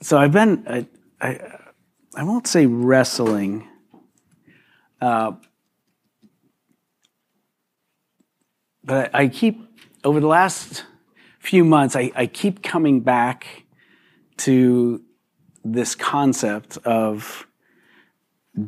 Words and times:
so 0.00 0.18
I've 0.18 0.32
been, 0.32 0.64
I, 0.68 0.86
I, 1.20 1.58
I 2.14 2.24
won't 2.24 2.46
say 2.46 2.66
wrestling, 2.66 3.68
uh, 5.00 5.32
but 8.82 9.14
I, 9.14 9.22
I 9.22 9.28
keep, 9.28 9.60
over 10.04 10.20
the 10.20 10.26
last 10.26 10.84
few 11.38 11.64
months, 11.64 11.96
I, 11.96 12.10
I 12.14 12.26
keep 12.26 12.62
coming 12.62 13.00
back 13.00 13.64
to 14.38 15.02
this 15.64 15.94
concept 15.94 16.76
of 16.84 17.46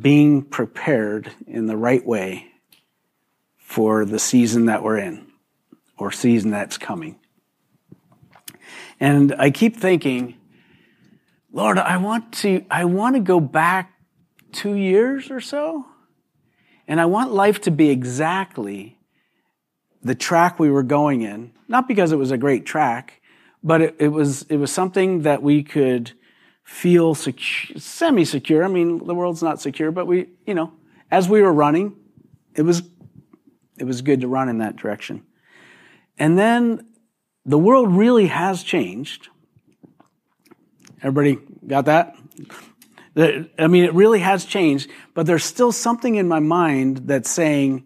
being 0.01 0.41
prepared 0.41 1.31
in 1.45 1.67
the 1.67 1.77
right 1.77 2.05
way 2.05 2.47
for 3.57 4.05
the 4.05 4.19
season 4.19 4.65
that 4.65 4.83
we're 4.83 4.97
in 4.97 5.27
or 5.97 6.11
season 6.11 6.51
that's 6.51 6.77
coming. 6.77 7.19
And 8.99 9.35
I 9.37 9.51
keep 9.51 9.77
thinking, 9.77 10.35
Lord, 11.57 11.79
I 11.79 11.97
want 11.97 12.33
to, 12.33 12.63
I 12.69 12.85
want 12.85 13.15
to 13.15 13.19
go 13.19 13.39
back 13.39 13.91
two 14.51 14.75
years 14.75 15.31
or 15.31 15.41
so. 15.41 15.87
And 16.87 17.01
I 17.01 17.05
want 17.05 17.31
life 17.31 17.61
to 17.61 17.71
be 17.71 17.89
exactly 17.89 18.99
the 20.03 20.13
track 20.13 20.59
we 20.59 20.69
were 20.69 20.83
going 20.83 21.23
in. 21.23 21.53
Not 21.67 21.87
because 21.87 22.11
it 22.11 22.17
was 22.17 22.29
a 22.29 22.37
great 22.37 22.67
track, 22.67 23.23
but 23.63 23.81
it, 23.81 23.95
it 23.97 24.09
was, 24.09 24.43
it 24.43 24.57
was 24.57 24.71
something 24.71 25.23
that 25.23 25.41
we 25.41 25.63
could 25.63 26.11
feel 26.63 27.15
semi-secure. 27.15 28.63
I 28.63 28.67
mean, 28.67 29.03
the 29.03 29.15
world's 29.15 29.41
not 29.41 29.59
secure, 29.59 29.89
but 29.89 30.05
we, 30.05 30.27
you 30.45 30.53
know, 30.53 30.73
as 31.09 31.27
we 31.27 31.41
were 31.41 31.51
running, 31.51 31.95
it 32.53 32.61
was, 32.61 32.83
it 33.79 33.85
was 33.85 34.03
good 34.03 34.21
to 34.21 34.27
run 34.27 34.47
in 34.47 34.59
that 34.59 34.75
direction. 34.75 35.23
And 36.19 36.37
then 36.37 36.85
the 37.45 37.57
world 37.57 37.91
really 37.91 38.27
has 38.27 38.61
changed. 38.61 39.29
Everybody 41.01 41.39
got 41.65 41.85
that? 41.85 42.15
I 43.17 43.67
mean, 43.67 43.83
it 43.83 43.93
really 43.93 44.19
has 44.19 44.45
changed, 44.45 44.89
but 45.13 45.25
there's 45.25 45.43
still 45.43 45.71
something 45.71 46.15
in 46.15 46.27
my 46.27 46.39
mind 46.39 47.07
that's 47.07 47.29
saying, 47.29 47.85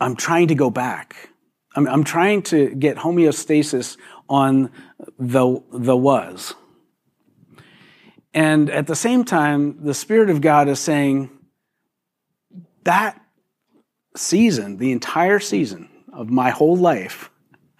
I'm 0.00 0.16
trying 0.16 0.48
to 0.48 0.54
go 0.54 0.70
back. 0.70 1.30
I'm, 1.76 1.86
I'm 1.86 2.02
trying 2.02 2.42
to 2.44 2.74
get 2.74 2.96
homeostasis 2.96 3.96
on 4.28 4.72
the, 5.18 5.62
the 5.72 5.96
was. 5.96 6.54
And 8.34 8.70
at 8.70 8.86
the 8.86 8.96
same 8.96 9.24
time, 9.24 9.84
the 9.84 9.94
Spirit 9.94 10.30
of 10.30 10.40
God 10.40 10.68
is 10.68 10.80
saying 10.80 11.30
that 12.84 13.20
season, 14.16 14.78
the 14.78 14.92
entire 14.92 15.38
season 15.38 15.88
of 16.12 16.30
my 16.30 16.50
whole 16.50 16.76
life 16.76 17.30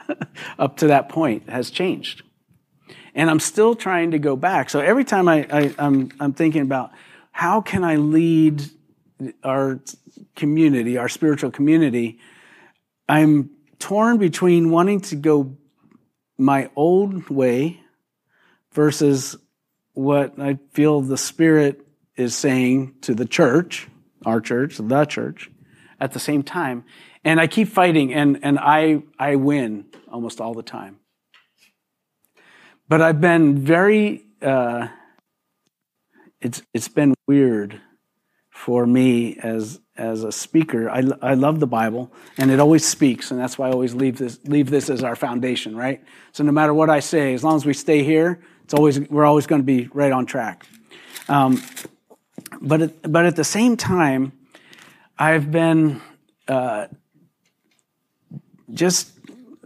up 0.58 0.76
to 0.78 0.88
that 0.88 1.08
point 1.08 1.48
has 1.48 1.70
changed. 1.70 2.22
And 3.20 3.28
I'm 3.28 3.38
still 3.38 3.74
trying 3.74 4.12
to 4.12 4.18
go 4.18 4.34
back. 4.34 4.70
So 4.70 4.80
every 4.80 5.04
time 5.04 5.28
I, 5.28 5.46
I, 5.52 5.74
I'm, 5.78 6.10
I'm 6.18 6.32
thinking 6.32 6.62
about 6.62 6.90
how 7.32 7.60
can 7.60 7.84
I 7.84 7.96
lead 7.96 8.64
our 9.44 9.78
community, 10.34 10.96
our 10.96 11.10
spiritual 11.10 11.50
community, 11.50 12.18
I'm 13.10 13.50
torn 13.78 14.16
between 14.16 14.70
wanting 14.70 15.02
to 15.02 15.16
go 15.16 15.54
my 16.38 16.70
old 16.74 17.28
way 17.28 17.82
versus 18.72 19.36
what 19.92 20.40
I 20.40 20.58
feel 20.72 21.02
the 21.02 21.18
Spirit 21.18 21.86
is 22.16 22.34
saying 22.34 22.94
to 23.02 23.14
the 23.14 23.26
church, 23.26 23.86
our 24.24 24.40
church, 24.40 24.78
the 24.78 25.04
church, 25.04 25.50
at 26.00 26.12
the 26.12 26.20
same 26.20 26.42
time. 26.42 26.84
And 27.22 27.38
I 27.38 27.48
keep 27.48 27.68
fighting 27.68 28.14
and, 28.14 28.38
and 28.42 28.58
I, 28.58 29.02
I 29.18 29.36
win 29.36 29.84
almost 30.10 30.40
all 30.40 30.54
the 30.54 30.62
time. 30.62 31.00
But 32.90 33.00
I've 33.00 33.20
been 33.20 33.56
very, 33.56 34.24
uh, 34.42 34.88
it's, 36.40 36.60
it's 36.74 36.88
been 36.88 37.14
weird 37.28 37.80
for 38.50 38.84
me 38.84 39.36
as, 39.36 39.78
as 39.96 40.24
a 40.24 40.32
speaker. 40.32 40.90
I, 40.90 41.04
I 41.22 41.34
love 41.34 41.60
the 41.60 41.68
Bible 41.68 42.12
and 42.36 42.50
it 42.50 42.58
always 42.58 42.84
speaks. 42.84 43.30
And 43.30 43.38
that's 43.38 43.56
why 43.56 43.68
I 43.68 43.70
always 43.70 43.94
leave 43.94 44.18
this, 44.18 44.40
leave 44.44 44.70
this 44.70 44.90
as 44.90 45.04
our 45.04 45.14
foundation, 45.14 45.76
right? 45.76 46.02
So 46.32 46.42
no 46.42 46.50
matter 46.50 46.74
what 46.74 46.90
I 46.90 46.98
say, 46.98 47.32
as 47.32 47.44
long 47.44 47.54
as 47.54 47.64
we 47.64 47.74
stay 47.74 48.02
here, 48.02 48.40
it's 48.64 48.74
always, 48.74 48.98
we're 49.08 49.24
always 49.24 49.46
going 49.46 49.60
to 49.60 49.66
be 49.66 49.88
right 49.94 50.10
on 50.10 50.26
track. 50.26 50.66
Um, 51.28 51.62
but, 52.60 52.82
at, 52.82 53.12
but 53.12 53.24
at 53.24 53.36
the 53.36 53.44
same 53.44 53.76
time, 53.76 54.32
I've 55.16 55.52
been 55.52 56.00
uh, 56.48 56.88
just 58.74 59.12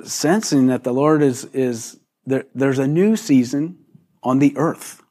sensing 0.04 0.66
that 0.66 0.84
the 0.84 0.92
Lord 0.92 1.22
is, 1.22 1.46
is 1.54 1.98
there, 2.26 2.44
there's 2.54 2.78
a 2.78 2.86
new 2.86 3.16
season 3.16 3.78
on 4.22 4.38
the 4.38 4.56
earth. 4.56 5.02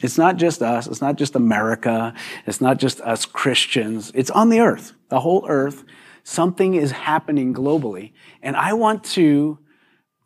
It's 0.00 0.18
not 0.18 0.36
just 0.36 0.62
us. 0.62 0.86
It's 0.86 1.00
not 1.00 1.16
just 1.16 1.34
America. 1.34 2.14
It's 2.46 2.60
not 2.60 2.78
just 2.78 3.00
us 3.00 3.24
Christians. 3.24 4.12
It's 4.14 4.30
on 4.30 4.48
the 4.48 4.60
earth, 4.60 4.92
the 5.08 5.20
whole 5.20 5.46
earth. 5.48 5.84
Something 6.24 6.74
is 6.74 6.90
happening 6.90 7.54
globally. 7.54 8.12
And 8.42 8.56
I 8.56 8.74
want 8.74 9.04
to 9.04 9.58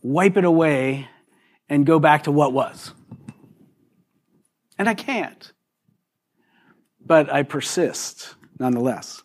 wipe 0.02 0.36
it 0.36 0.44
away 0.44 1.08
and 1.68 1.84
go 1.84 1.98
back 1.98 2.24
to 2.24 2.32
what 2.32 2.52
was. 2.52 2.92
And 4.78 4.88
I 4.88 4.94
can't. 4.94 5.52
But 7.04 7.32
I 7.32 7.42
persist 7.42 8.34
nonetheless. 8.58 9.22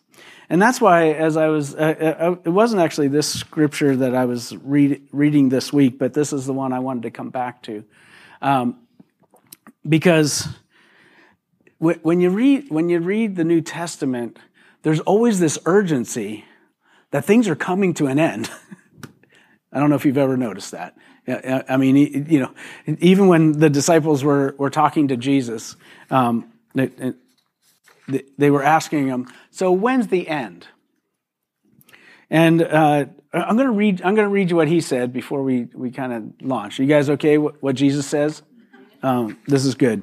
And 0.50 0.60
that's 0.60 0.80
why, 0.80 1.12
as 1.12 1.36
I 1.36 1.48
was, 1.48 1.74
uh, 1.74 2.16
uh, 2.18 2.36
it 2.44 2.50
wasn't 2.50 2.82
actually 2.82 3.08
this 3.08 3.32
scripture 3.32 3.96
that 3.96 4.14
I 4.14 4.26
was 4.26 4.54
read, 4.58 5.02
reading 5.10 5.48
this 5.48 5.72
week, 5.72 5.98
but 5.98 6.12
this 6.12 6.32
is 6.32 6.46
the 6.46 6.52
one 6.52 6.72
I 6.72 6.80
wanted 6.80 7.04
to 7.04 7.10
come 7.10 7.30
back 7.30 7.62
to. 7.62 7.84
Um, 8.42 8.78
because 9.88 10.48
when 11.78 12.20
you, 12.20 12.30
read, 12.30 12.70
when 12.70 12.88
you 12.88 13.00
read 13.00 13.36
the 13.36 13.44
New 13.44 13.60
Testament, 13.60 14.38
there's 14.82 15.00
always 15.00 15.40
this 15.40 15.58
urgency 15.66 16.44
that 17.10 17.24
things 17.24 17.48
are 17.48 17.56
coming 17.56 17.94
to 17.94 18.06
an 18.06 18.18
end. 18.18 18.50
I 19.72 19.80
don't 19.80 19.90
know 19.90 19.96
if 19.96 20.04
you've 20.04 20.18
ever 20.18 20.36
noticed 20.36 20.72
that. 20.72 20.96
I 21.26 21.78
mean, 21.78 22.26
you 22.28 22.38
know, 22.38 22.54
even 22.86 23.28
when 23.28 23.52
the 23.52 23.70
disciples 23.70 24.22
were, 24.22 24.54
were 24.58 24.68
talking 24.68 25.08
to 25.08 25.16
Jesus, 25.16 25.74
um, 26.10 26.52
they 26.74 28.50
were 28.50 28.62
asking 28.62 29.08
him, 29.08 29.28
"So 29.54 29.70
when's 29.72 30.08
the 30.08 30.28
end?" 30.28 30.66
And 32.30 32.62
uh, 32.62 33.06
I'm 33.32 33.56
going 33.56 33.68
to 33.68 33.72
read. 33.72 34.02
I'm 34.02 34.14
going 34.14 34.26
to 34.26 34.32
read 34.32 34.50
you 34.50 34.56
what 34.56 34.68
he 34.68 34.80
said 34.80 35.12
before 35.12 35.42
we 35.42 35.68
we 35.74 35.90
kind 35.90 36.12
of 36.12 36.46
launch. 36.46 36.78
Are 36.78 36.82
you 36.82 36.88
guys 36.88 37.08
okay? 37.10 37.38
What, 37.38 37.62
what 37.62 37.76
Jesus 37.76 38.06
says? 38.06 38.42
Um, 39.02 39.38
this 39.46 39.64
is 39.64 39.74
good. 39.74 40.02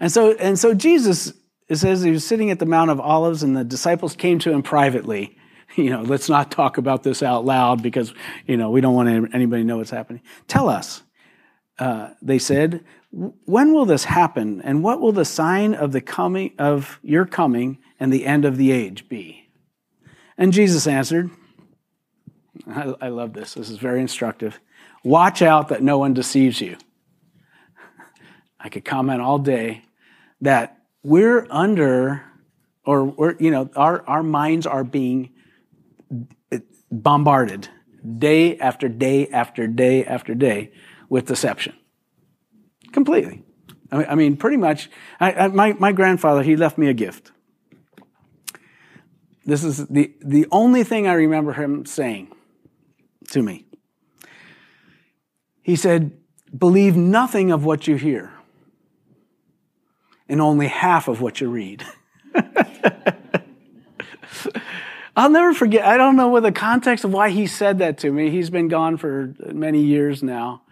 And 0.00 0.10
so 0.10 0.32
and 0.32 0.58
so 0.58 0.74
Jesus 0.74 1.32
it 1.68 1.76
says 1.76 2.02
he 2.02 2.10
was 2.10 2.26
sitting 2.26 2.50
at 2.50 2.58
the 2.58 2.66
Mount 2.66 2.90
of 2.90 3.00
Olives, 3.00 3.42
and 3.42 3.56
the 3.56 3.64
disciples 3.64 4.16
came 4.16 4.38
to 4.40 4.50
him 4.50 4.62
privately. 4.62 5.36
You 5.76 5.90
know, 5.90 6.02
let's 6.02 6.28
not 6.28 6.52
talk 6.52 6.78
about 6.78 7.02
this 7.02 7.20
out 7.20 7.44
loud 7.44 7.82
because 7.82 8.14
you 8.46 8.56
know 8.56 8.70
we 8.70 8.80
don't 8.80 8.94
want 8.94 9.08
anybody 9.34 9.62
to 9.62 9.66
know 9.66 9.78
what's 9.78 9.90
happening. 9.90 10.22
Tell 10.46 10.68
us, 10.68 11.02
uh, 11.80 12.10
they 12.22 12.38
said, 12.38 12.84
when 13.14 13.72
will 13.72 13.86
this 13.86 14.04
happen, 14.04 14.60
and 14.62 14.82
what 14.82 15.00
will 15.00 15.12
the 15.12 15.24
sign 15.24 15.72
of 15.72 15.92
the 15.92 16.00
coming 16.00 16.52
of 16.58 16.98
your 17.02 17.24
coming 17.24 17.78
and 18.00 18.12
the 18.12 18.26
end 18.26 18.44
of 18.44 18.56
the 18.56 18.72
age 18.72 19.08
be? 19.08 19.48
And 20.36 20.52
Jesus 20.52 20.88
answered, 20.88 21.30
I, 22.66 22.94
I 23.00 23.08
love 23.08 23.32
this. 23.32 23.54
This 23.54 23.70
is 23.70 23.78
very 23.78 24.00
instructive. 24.00 24.58
Watch 25.04 25.42
out 25.42 25.68
that 25.68 25.82
no 25.82 25.98
one 25.98 26.12
deceives 26.12 26.60
you. 26.60 26.76
I 28.58 28.68
could 28.68 28.84
comment 28.84 29.20
all 29.20 29.38
day 29.38 29.84
that 30.40 30.78
we're 31.04 31.46
under, 31.50 32.24
or 32.84 33.04
we're, 33.04 33.36
you 33.38 33.50
know, 33.52 33.70
our, 33.76 34.02
our 34.08 34.22
minds 34.24 34.66
are 34.66 34.82
being 34.82 35.30
bombarded 36.90 37.68
day 38.18 38.58
after 38.58 38.88
day 38.88 39.28
after 39.28 39.66
day 39.66 40.04
after 40.04 40.34
day 40.34 40.72
with 41.08 41.26
deception. 41.26 41.74
Completely. 42.94 43.42
I 43.90 44.14
mean, 44.14 44.36
pretty 44.36 44.56
much. 44.56 44.88
I, 45.18 45.32
I, 45.32 45.48
my, 45.48 45.72
my 45.72 45.90
grandfather, 45.90 46.44
he 46.44 46.54
left 46.54 46.78
me 46.78 46.88
a 46.88 46.94
gift. 46.94 47.32
This 49.44 49.64
is 49.64 49.84
the, 49.88 50.14
the 50.20 50.46
only 50.52 50.84
thing 50.84 51.08
I 51.08 51.14
remember 51.14 51.54
him 51.54 51.86
saying 51.86 52.32
to 53.30 53.42
me. 53.42 53.66
He 55.60 55.74
said, 55.74 56.12
Believe 56.56 56.96
nothing 56.96 57.50
of 57.50 57.64
what 57.64 57.88
you 57.88 57.96
hear, 57.96 58.32
and 60.28 60.40
only 60.40 60.68
half 60.68 61.08
of 61.08 61.20
what 61.20 61.40
you 61.40 61.50
read. 61.50 61.84
I'll 65.16 65.30
never 65.30 65.52
forget. 65.52 65.84
I 65.84 65.96
don't 65.96 66.14
know 66.14 66.28
what 66.28 66.44
the 66.44 66.52
context 66.52 67.04
of 67.04 67.12
why 67.12 67.30
he 67.30 67.48
said 67.48 67.78
that 67.80 67.98
to 67.98 68.12
me. 68.12 68.30
He's 68.30 68.50
been 68.50 68.68
gone 68.68 68.98
for 68.98 69.34
many 69.52 69.82
years 69.82 70.22
now. 70.22 70.62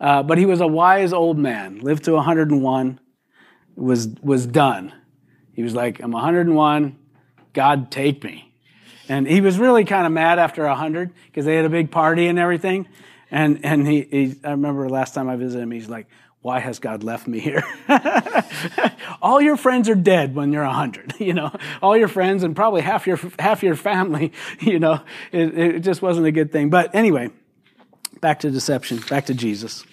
Uh, 0.00 0.22
but 0.22 0.38
he 0.38 0.46
was 0.46 0.60
a 0.60 0.66
wise 0.66 1.12
old 1.12 1.38
man, 1.38 1.80
lived 1.80 2.04
to 2.04 2.12
101, 2.12 3.00
was, 3.76 4.08
was 4.22 4.46
done. 4.46 4.92
He 5.52 5.62
was 5.62 5.74
like, 5.74 6.00
I'm 6.00 6.12
101, 6.12 6.96
God 7.52 7.90
take 7.90 8.24
me. 8.24 8.54
And 9.08 9.26
he 9.26 9.40
was 9.40 9.58
really 9.58 9.84
kind 9.84 10.06
of 10.06 10.12
mad 10.12 10.38
after 10.38 10.64
100 10.64 11.12
because 11.26 11.44
they 11.44 11.56
had 11.56 11.64
a 11.64 11.70
big 11.70 11.90
party 11.90 12.28
and 12.28 12.38
everything. 12.38 12.88
And, 13.30 13.64
and 13.64 13.86
he, 13.86 14.02
he, 14.02 14.36
I 14.42 14.52
remember 14.52 14.88
last 14.88 15.14
time 15.14 15.28
I 15.28 15.36
visited 15.36 15.62
him, 15.62 15.70
he's 15.70 15.88
like, 15.88 16.06
why 16.42 16.58
has 16.58 16.78
God 16.78 17.02
left 17.02 17.26
me 17.26 17.38
here? 17.38 17.62
all 19.22 19.40
your 19.42 19.58
friends 19.58 19.88
are 19.88 19.94
dead 19.94 20.34
when 20.34 20.52
you're 20.52 20.64
100, 20.64 21.14
you 21.20 21.34
know, 21.34 21.54
all 21.82 21.96
your 21.96 22.08
friends 22.08 22.42
and 22.42 22.56
probably 22.56 22.80
half 22.80 23.06
your, 23.06 23.18
half 23.38 23.62
your 23.62 23.76
family, 23.76 24.32
you 24.60 24.78
know, 24.78 25.00
it, 25.32 25.58
it 25.58 25.80
just 25.80 26.00
wasn't 26.00 26.26
a 26.26 26.32
good 26.32 26.50
thing. 26.50 26.70
But 26.70 26.94
anyway, 26.94 27.30
back 28.20 28.40
to 28.40 28.50
deception, 28.50 28.98
back 29.08 29.26
to 29.26 29.34
Jesus. 29.34 29.84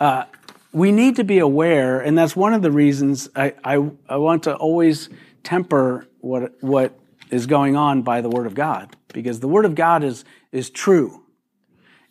Uh, 0.00 0.24
we 0.72 0.90
need 0.90 1.16
to 1.16 1.24
be 1.24 1.38
aware, 1.38 2.00
and 2.00 2.18
that's 2.18 2.34
one 2.34 2.52
of 2.52 2.62
the 2.62 2.70
reasons 2.70 3.28
I, 3.36 3.54
I, 3.64 3.90
I 4.08 4.16
want 4.16 4.42
to 4.44 4.56
always 4.56 5.08
temper 5.44 6.06
what, 6.20 6.62
what 6.62 6.98
is 7.30 7.46
going 7.46 7.76
on 7.76 8.02
by 8.02 8.20
the 8.20 8.28
Word 8.28 8.46
of 8.46 8.54
God, 8.54 8.96
because 9.12 9.40
the 9.40 9.48
Word 9.48 9.64
of 9.64 9.74
God 9.74 10.02
is, 10.02 10.24
is 10.50 10.70
true. 10.70 11.22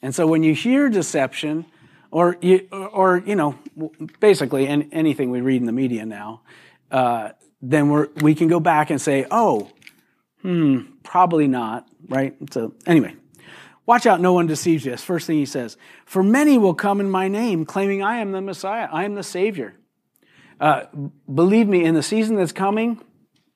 And 0.02 0.16
so 0.16 0.28
when 0.28 0.44
you 0.44 0.54
hear 0.54 0.90
deception, 0.90 1.66
or 2.12 2.38
you, 2.42 2.68
or 2.72 3.24
you 3.26 3.36
know, 3.36 3.58
basically 4.20 4.68
anything 4.68 5.32
we 5.32 5.42
read 5.42 5.62
in 5.62 5.66
the 5.66 5.72
media 5.72 6.06
now, 6.06 6.42
uh, 6.92 7.30
then 7.62 7.90
we're, 7.90 8.10
we 8.22 8.36
can 8.36 8.48
go 8.48 8.60
back 8.60 8.92
and 8.92 9.02
say, 9.02 9.26
oh, 9.32 9.72
hmm, 10.42 10.82
probably 11.04 11.48
not, 11.48 11.88
right? 12.08 12.36
So 12.52 12.76
anyway, 12.86 13.16
watch 13.86 14.06
out, 14.06 14.22
no 14.22 14.34
one 14.34 14.48
deceives 14.48 14.86
you. 14.86 14.96
first 14.98 15.28
thing 15.28 15.38
he 15.38 15.46
says. 15.46 15.78
For 16.06 16.24
many 16.24 16.58
will 16.58 16.74
come 16.74 17.00
in 17.00 17.10
my 17.10 17.28
name, 17.28 17.66
claiming 17.66 18.04
I 18.04 18.18
am 18.18 18.32
the 18.32 18.42
Messiah, 18.42 18.88
I 18.92 19.06
am 19.06 19.16
the 19.16 19.24
Savior. 19.24 19.76
Uh, 20.60 20.84
believe 21.34 21.68
me, 21.68 21.84
in 21.84 21.96
the 21.96 22.04
season 22.04 22.36
that's 22.36 22.52
coming, 22.52 23.02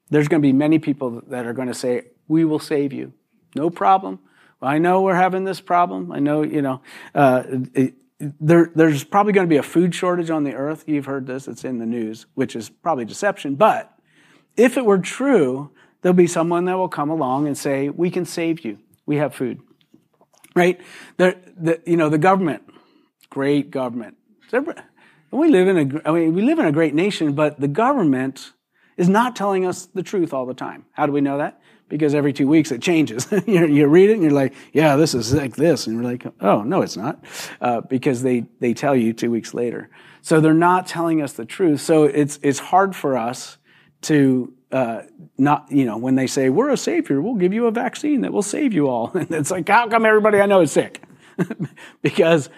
there's 0.09 0.27
going 0.27 0.41
to 0.41 0.45
be 0.45 0.53
many 0.53 0.79
people 0.79 1.21
that 1.27 1.45
are 1.45 1.53
going 1.53 1.67
to 1.67 1.73
say, 1.73 2.07
we 2.27 2.45
will 2.45 2.59
save 2.59 2.93
you. 2.93 3.13
No 3.55 3.69
problem. 3.69 4.19
I 4.61 4.77
know 4.79 5.01
we're 5.01 5.15
having 5.15 5.43
this 5.43 5.61
problem. 5.61 6.11
I 6.11 6.19
know, 6.19 6.41
you 6.43 6.61
know, 6.61 6.81
uh, 7.13 7.43
it, 7.73 7.93
there, 8.19 8.71
there's 8.73 9.03
probably 9.03 9.33
going 9.33 9.45
to 9.45 9.49
be 9.49 9.57
a 9.57 9.63
food 9.63 9.93
shortage 9.93 10.29
on 10.29 10.43
the 10.43 10.53
earth. 10.53 10.83
You've 10.87 11.05
heard 11.05 11.27
this, 11.27 11.47
it's 11.47 11.63
in 11.63 11.77
the 11.77 11.85
news, 11.85 12.25
which 12.33 12.55
is 12.55 12.69
probably 12.69 13.05
deception. 13.05 13.55
But 13.55 13.93
if 14.55 14.75
it 14.77 14.85
were 14.85 14.97
true, 14.97 15.71
there'll 16.01 16.15
be 16.15 16.27
someone 16.27 16.65
that 16.65 16.77
will 16.77 16.89
come 16.89 17.09
along 17.09 17.47
and 17.47 17.57
say, 17.57 17.89
We 17.89 18.09
can 18.09 18.25
save 18.25 18.65
you. 18.65 18.79
We 19.05 19.17
have 19.17 19.35
food. 19.35 19.61
Right? 20.57 20.81
The, 21.17 21.37
the, 21.57 21.81
you 21.85 21.97
know, 21.97 22.09
the 22.09 22.17
government, 22.17 22.63
great 23.29 23.71
government. 23.71 24.17
We 25.31 25.49
live 25.49 25.67
in 25.67 25.77
a, 25.77 26.09
I 26.09 26.11
mean, 26.11 26.33
we 26.33 26.41
live 26.41 26.59
in 26.59 26.65
a 26.65 26.71
great 26.71 26.93
nation, 26.93 27.33
but 27.33 27.59
the 27.59 27.67
government 27.67 28.53
is 28.95 29.09
not 29.09 29.35
telling 29.35 29.65
us 29.65 29.85
the 29.85 30.03
truth 30.03 30.33
all 30.33 30.45
the 30.45 30.53
time. 30.53 30.85
How 30.93 31.05
do 31.05 31.11
we 31.11 31.21
know 31.21 31.37
that? 31.37 31.61
because 31.89 32.13
every 32.13 32.33
two 32.33 32.47
weeks 32.47 32.71
it 32.71 32.81
changes. 32.81 33.27
you 33.47 33.87
read 33.87 34.09
it 34.09 34.13
and 34.13 34.23
you're 34.23 34.31
like, 34.31 34.53
yeah, 34.73 34.95
this 34.95 35.13
is 35.13 35.33
like 35.33 35.55
this. 35.55 35.87
And 35.87 35.95
you're 35.95 36.03
like, 36.03 36.25
oh, 36.41 36.63
no, 36.63 36.81
it's 36.81 36.97
not. 36.97 37.23
Uh, 37.61 37.81
because 37.81 38.21
they, 38.23 38.45
they 38.59 38.73
tell 38.73 38.95
you 38.95 39.13
two 39.13 39.31
weeks 39.31 39.53
later. 39.53 39.89
So 40.21 40.41
they're 40.41 40.53
not 40.53 40.87
telling 40.87 41.21
us 41.21 41.33
the 41.33 41.45
truth. 41.45 41.81
So 41.81 42.03
it's, 42.03 42.39
it's 42.41 42.59
hard 42.59 42.95
for 42.95 43.17
us 43.17 43.57
to 44.01 44.53
uh, 44.71 45.03
not, 45.37 45.71
you 45.71 45.85
know, 45.85 45.97
when 45.97 46.15
they 46.15 46.27
say, 46.27 46.49
we're 46.49 46.69
a 46.69 46.77
savior, 46.77 47.21
we'll 47.21 47.35
give 47.35 47.53
you 47.53 47.67
a 47.67 47.71
vaccine 47.71 48.21
that 48.21 48.33
will 48.33 48.43
save 48.43 48.73
you 48.73 48.89
all. 48.89 49.11
And 49.15 49.31
it's 49.31 49.51
like, 49.51 49.67
how 49.67 49.87
come 49.87 50.05
everybody 50.05 50.39
I 50.39 50.45
know 50.45 50.61
is 50.61 50.71
sick? 50.71 51.01
because 52.01 52.49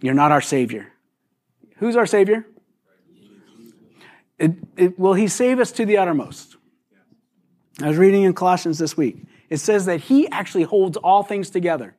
you're 0.00 0.14
not 0.14 0.32
our 0.32 0.40
savior. 0.40 0.92
Who's 1.76 1.96
our 1.96 2.06
savior? 2.06 2.46
It, 4.38 4.52
it, 4.76 4.98
will 4.98 5.14
he 5.14 5.28
save 5.28 5.60
us 5.60 5.72
to 5.72 5.86
the 5.86 5.98
uttermost? 5.98 6.56
I 7.80 7.88
was 7.88 7.96
reading 7.96 8.22
in 8.22 8.34
Colossians 8.34 8.78
this 8.78 8.96
week. 8.96 9.24
It 9.48 9.58
says 9.58 9.86
that 9.86 10.00
He 10.00 10.28
actually 10.28 10.64
holds 10.64 10.96
all 10.96 11.22
things 11.22 11.50
together. 11.50 11.94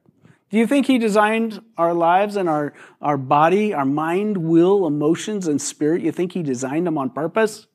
Do 0.50 0.58
you 0.58 0.68
think 0.68 0.86
He 0.86 0.98
designed 0.98 1.62
our 1.78 1.94
lives 1.94 2.36
and 2.36 2.48
our, 2.48 2.74
our 3.02 3.18
body, 3.18 3.74
our 3.74 3.86
mind, 3.86 4.38
will, 4.38 4.86
emotions, 4.86 5.48
and 5.48 5.62
spirit? 5.62 6.02
You 6.02 6.12
think 6.12 6.34
He 6.34 6.44
designed 6.44 6.88
them 6.88 6.98
on 6.98 7.10
purpose? 7.10 7.68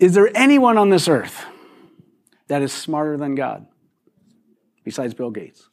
Is 0.00 0.14
there 0.14 0.30
anyone 0.34 0.78
on 0.78 0.88
this 0.88 1.06
earth 1.08 1.44
that 2.48 2.62
is 2.62 2.72
smarter 2.72 3.18
than 3.18 3.34
God 3.34 3.66
besides 4.82 5.12
Bill 5.12 5.30
Gates? 5.30 5.68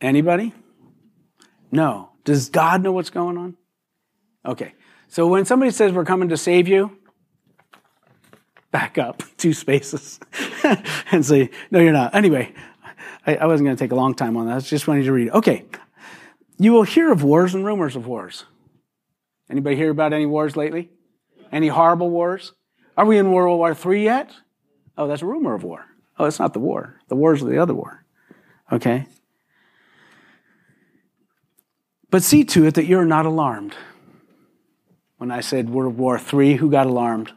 Anybody? 0.00 0.54
No. 1.72 2.10
Does 2.22 2.50
God 2.50 2.82
know 2.82 2.92
what's 2.92 3.10
going 3.10 3.36
on? 3.36 3.56
Okay. 4.46 4.74
So 5.08 5.26
when 5.26 5.44
somebody 5.44 5.72
says 5.72 5.90
we're 5.90 6.04
coming 6.04 6.28
to 6.28 6.36
save 6.36 6.68
you, 6.68 6.96
back 8.70 8.96
up 8.96 9.24
two 9.36 9.54
spaces 9.54 10.20
and 11.10 11.26
say, 11.26 11.50
no, 11.72 11.80
you're 11.80 11.92
not. 11.92 12.14
Anyway, 12.14 12.54
I, 13.26 13.36
I 13.36 13.46
wasn't 13.46 13.66
going 13.66 13.76
to 13.76 13.82
take 13.82 13.90
a 13.90 13.96
long 13.96 14.14
time 14.14 14.36
on 14.36 14.46
that. 14.46 14.56
I 14.56 14.60
just 14.60 14.86
wanted 14.86 15.04
to 15.04 15.12
read. 15.12 15.30
Okay. 15.30 15.64
You 16.58 16.72
will 16.72 16.84
hear 16.84 17.10
of 17.10 17.24
wars 17.24 17.56
and 17.56 17.64
rumors 17.64 17.96
of 17.96 18.06
wars. 18.06 18.44
Anybody 19.50 19.76
hear 19.76 19.90
about 19.90 20.12
any 20.12 20.26
wars 20.26 20.56
lately? 20.56 20.90
Any 21.50 21.68
horrible 21.68 22.10
wars? 22.10 22.52
Are 22.96 23.06
we 23.06 23.18
in 23.18 23.32
World 23.32 23.58
War 23.58 23.76
III 23.86 24.02
yet? 24.02 24.32
Oh, 24.96 25.06
that's 25.06 25.22
a 25.22 25.26
rumor 25.26 25.54
of 25.54 25.62
war. 25.62 25.84
Oh, 26.18 26.24
it's 26.24 26.38
not 26.38 26.52
the 26.52 26.58
war. 26.58 27.00
The 27.08 27.14
war's 27.14 27.40
the 27.40 27.58
other 27.58 27.74
war. 27.74 28.04
Okay? 28.72 29.06
But 32.10 32.22
see 32.22 32.44
to 32.44 32.66
it 32.66 32.74
that 32.74 32.86
you're 32.86 33.04
not 33.04 33.26
alarmed 33.26 33.76
when 35.18 35.30
I 35.30 35.40
said 35.40 35.68
World 35.68 35.98
War 35.98 36.18
III, 36.18 36.56
who 36.56 36.70
got 36.70 36.86
alarmed? 36.86 37.32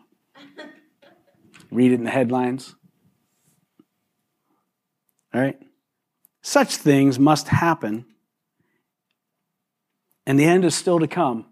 Read 1.72 1.92
it 1.92 1.96
in 1.96 2.04
the 2.04 2.12
headlines. 2.12 2.76
All 5.34 5.42
right? 5.42 5.60
Such 6.42 6.78
things 6.78 7.20
must 7.20 7.50
happen, 7.50 8.06
and 10.26 10.40
the 10.40 10.46
end 10.46 10.66
is 10.66 10.74
still 10.74 11.00
to 11.00 11.08
come. 11.08 11.46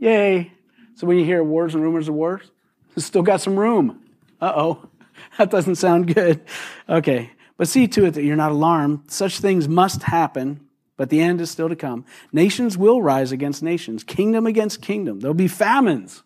Yay! 0.00 0.50
So 0.96 1.06
when 1.06 1.18
you 1.18 1.24
hear 1.24 1.44
wars 1.44 1.74
and 1.74 1.82
rumors 1.82 2.08
of 2.08 2.14
wars, 2.14 2.50
it's 2.96 3.06
still 3.06 3.22
got 3.22 3.40
some 3.40 3.56
room. 3.56 4.02
Uh 4.40 4.52
oh, 4.56 4.88
that 5.38 5.50
doesn't 5.50 5.76
sound 5.76 6.12
good. 6.12 6.40
Okay, 6.88 7.30
but 7.56 7.68
see 7.68 7.86
to 7.88 8.06
it 8.06 8.12
that 8.12 8.24
you're 8.24 8.36
not 8.36 8.50
alarmed. 8.50 9.10
Such 9.10 9.38
things 9.38 9.68
must 9.68 10.02
happen, 10.02 10.66
but 10.96 11.10
the 11.10 11.20
end 11.20 11.40
is 11.40 11.50
still 11.50 11.68
to 11.68 11.76
come. 11.76 12.06
Nations 12.32 12.76
will 12.76 13.02
rise 13.02 13.30
against 13.30 13.62
nations, 13.62 14.02
kingdom 14.02 14.46
against 14.46 14.82
kingdom. 14.82 15.20
There'll 15.20 15.34
be 15.34 15.48
famines. 15.48 16.22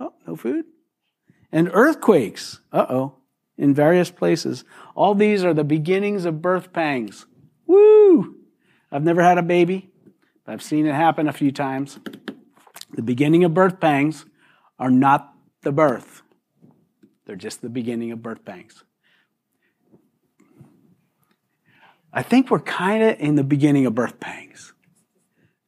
Oh, 0.00 0.12
no 0.26 0.36
food. 0.36 0.64
And 1.52 1.70
earthquakes. 1.72 2.60
Uh 2.72 2.86
oh. 2.88 3.14
In 3.56 3.72
various 3.72 4.10
places. 4.10 4.64
All 4.94 5.14
these 5.14 5.42
are 5.42 5.54
the 5.54 5.64
beginnings 5.64 6.26
of 6.26 6.42
birth 6.42 6.72
pangs. 6.74 7.24
Woo! 7.66 8.36
I've 8.92 9.02
never 9.02 9.22
had 9.22 9.38
a 9.38 9.42
baby, 9.42 9.88
but 10.44 10.52
I've 10.52 10.62
seen 10.62 10.86
it 10.86 10.94
happen 10.94 11.26
a 11.26 11.32
few 11.32 11.50
times. 11.52 11.98
The 12.92 13.02
beginning 13.02 13.44
of 13.44 13.54
birth 13.54 13.80
pangs 13.80 14.24
are 14.78 14.90
not 14.90 15.32
the 15.62 15.72
birth, 15.72 16.22
they're 17.26 17.36
just 17.36 17.62
the 17.62 17.68
beginning 17.68 18.12
of 18.12 18.22
birth 18.22 18.44
pangs. 18.44 18.84
I 22.12 22.22
think 22.22 22.50
we're 22.50 22.60
kind 22.60 23.02
of 23.02 23.20
in 23.20 23.34
the 23.34 23.44
beginning 23.44 23.84
of 23.84 23.94
birth 23.94 24.18
pangs. 24.18 24.72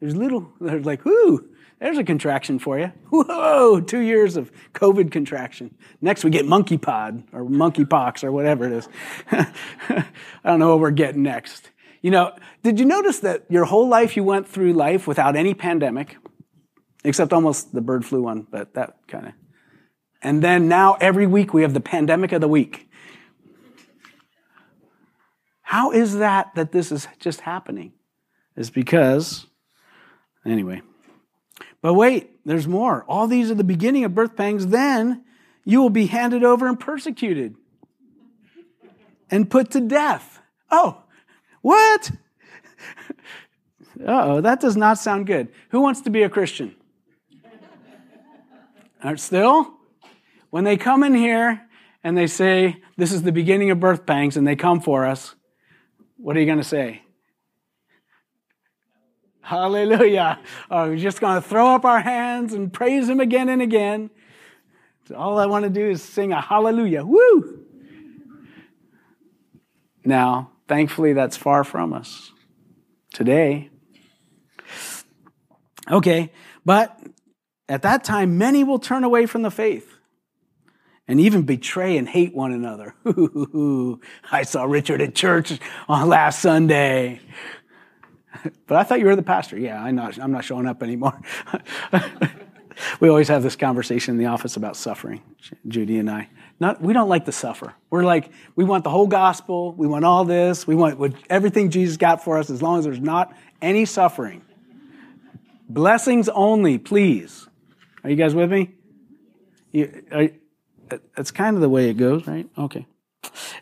There's 0.00 0.16
little, 0.16 0.50
there's 0.60 0.87
like, 0.87 1.04
whoo, 1.04 1.50
there's 1.80 1.98
a 1.98 2.04
contraction 2.04 2.58
for 2.58 2.78
you. 2.78 2.92
Whoa, 3.10 3.80
two 3.80 4.00
years 4.00 4.37
of 4.37 4.50
COVID 4.72 5.10
contraction. 5.10 5.76
Next 6.00 6.25
we 6.25 6.30
get 6.30 6.46
monkey 6.46 6.78
pod 6.78 7.25
or 7.32 7.44
monkey 7.44 7.84
pox 7.84 8.25
or 8.25 8.32
whatever 8.32 8.64
it 8.64 8.72
is. 8.72 8.88
I 9.30 10.04
don't 10.44 10.58
know 10.58 10.70
what 10.70 10.80
we're 10.80 10.90
getting 10.90 11.22
next. 11.22 11.70
You 12.00 12.12
know, 12.12 12.37
did 12.62 12.78
you 12.78 12.87
notice 12.87 13.20
that 13.20 13.44
your 13.50 13.64
whole 13.64 13.88
life 13.88 14.16
you 14.16 14.25
went 14.25 14.48
through 14.48 14.72
life 14.72 15.06
without 15.06 15.37
any 15.37 15.52
pandemic, 15.52 16.16
except 17.05 17.33
almost 17.33 17.73
the 17.73 17.81
bird 17.81 18.05
flu 18.05 18.23
one, 18.23 18.47
but 18.50 18.75
that 18.75 18.97
kind 19.07 19.28
of. 19.28 19.33
And 20.23 20.43
then 20.43 20.69
now 20.69 20.95
every 21.00 21.26
week 21.26 21.55
we 21.55 21.62
have 21.62 21.75
the 21.75 21.81
pandemic 21.81 22.33
of 22.33 22.40
the 22.40 22.49
week. 22.49 22.90
How 25.62 25.93
is 25.93 26.17
that 26.19 26.55
that 26.55 26.73
this 26.73 26.90
is 26.90 27.07
just 27.19 27.43
happening? 27.43 27.93
Is 28.57 28.71
because, 28.71 29.47
anyway. 30.45 30.83
But 31.81 31.95
wait, 31.95 32.45
there's 32.45 32.67
more. 32.67 33.05
All 33.07 33.26
these 33.26 33.50
are 33.50 33.55
the 33.55 33.64
beginning 33.64 34.05
of 34.05 34.14
birth 34.14 34.35
pangs. 34.35 34.69
Then 34.69 35.25
you 35.64 35.81
will 35.81 35.90
be 35.90 36.07
handed 36.07 36.43
over 36.43 36.67
and 36.67 36.81
persecuted 36.81 37.55
and 39.31 39.49
put 39.49 39.71
to 39.73 39.81
death. 39.81 40.40
Oh, 40.71 41.02
what? 41.61 42.11
oh, 44.07 44.40
that 44.40 44.61
does 44.61 44.76
not 44.76 44.99
sound 44.99 45.26
good. 45.26 45.49
Who 45.69 45.81
wants 45.81 46.00
to 46.00 46.11
be 46.11 46.23
a 46.23 46.28
Christian? 46.28 46.75
Aren't 49.02 49.21
still? 49.21 49.75
When 50.50 50.64
they 50.64 50.76
come 50.76 51.05
in 51.05 51.14
here 51.14 51.61
and 52.02 52.17
they 52.17 52.26
say, 52.26 52.83
This 52.97 53.12
is 53.12 53.23
the 53.23 53.33
beginning 53.33 53.71
of 53.71 53.81
birth 53.81 54.07
pangs, 54.07 54.37
and 54.37 54.47
they 54.47 54.57
come 54.57 54.81
for 54.81 55.07
us, 55.07 55.35
what 56.17 56.37
are 56.37 56.40
you 56.40 56.47
going 56.47 56.59
to 56.59 56.64
say? 56.64 57.02
Hallelujah. 59.40 60.40
Are 60.71 60.88
we're 60.88 60.97
just 60.97 61.21
going 61.21 61.40
to 61.40 61.49
throw 61.49 61.75
up 61.75 61.85
our 61.85 62.00
hands 62.00 62.52
and 62.52 62.73
praise 62.73 63.09
Him 63.09 63.21
again 63.21 63.49
and 63.49 63.62
again? 63.62 64.11
All 65.17 65.38
I 65.38 65.47
want 65.47 65.64
to 65.64 65.71
do 65.71 65.88
is 65.88 66.02
sing 66.02 66.33
a 66.33 66.40
hallelujah. 66.40 67.05
Woo! 67.05 67.64
Now, 70.05 70.50
thankfully, 70.67 71.12
that's 71.14 71.37
far 71.37 71.64
from 71.64 71.93
us 71.93 72.33
today. 73.14 73.71
Okay, 75.90 76.31
but 76.64 77.00
at 77.68 77.82
that 77.82 78.04
time, 78.04 78.38
many 78.38 78.64
will 78.64 78.78
turn 78.78 79.04
away 79.04 79.26
from 79.26 79.42
the 79.42 79.50
faith 79.50 79.98
and 81.06 81.20
even 81.20 81.42
betray 81.42 81.96
and 81.96 82.08
hate 82.08 82.34
one 82.34 82.52
another. 82.52 82.94
I 84.32 84.42
saw 84.42 84.64
Richard 84.64 85.00
at 85.00 85.14
church 85.14 85.58
on 85.88 86.08
last 86.08 86.40
Sunday. 86.40 87.20
But 88.66 88.76
I 88.76 88.84
thought 88.84 89.00
you 89.00 89.06
were 89.06 89.16
the 89.16 89.22
pastor. 89.22 89.58
Yeah, 89.58 89.82
I'm 89.82 89.96
not, 89.96 90.18
I'm 90.18 90.30
not 90.30 90.44
showing 90.44 90.66
up 90.66 90.82
anymore. 90.82 91.18
we 93.00 93.08
always 93.08 93.28
have 93.28 93.42
this 93.42 93.56
conversation 93.56 94.14
in 94.14 94.18
the 94.18 94.26
office 94.26 94.56
about 94.56 94.76
suffering, 94.76 95.22
Judy 95.66 95.98
and 95.98 96.10
I. 96.10 96.28
Not, 96.60 96.82
we 96.82 96.92
don't 96.92 97.08
like 97.08 97.25
to 97.26 97.32
suffer. 97.32 97.75
We're 97.90 98.04
like, 98.04 98.30
we 98.56 98.64
want 98.64 98.84
the 98.84 98.90
whole 98.90 99.06
gospel. 99.06 99.72
We 99.72 99.87
want 99.87 100.04
all 100.04 100.25
this. 100.25 100.66
We 100.66 100.75
want 100.75 100.98
what, 100.98 101.14
everything 101.30 101.70
Jesus 101.70 101.96
got 101.96 102.22
for 102.22 102.38
us 102.38 102.50
as 102.50 102.60
long 102.62 102.78
as 102.78 102.84
there's 102.84 103.00
not 103.00 103.34
any 103.62 103.84
suffering. 103.84 104.42
Blessings 105.68 106.28
only, 106.28 106.78
please. 106.78 107.48
Are 108.05 108.11
you 108.11 108.17
guys 108.17 108.35
with 108.35 108.50
me? 108.50 108.75
You, 109.73 110.05
are, 110.12 110.28
that's 111.17 111.31
kind 111.31 111.57
of 111.57 111.62
the 111.62 111.69
way 111.69 111.90
it 111.90 111.95
goes, 111.95 112.26
right? 112.26 112.49
Okay. 112.57 112.87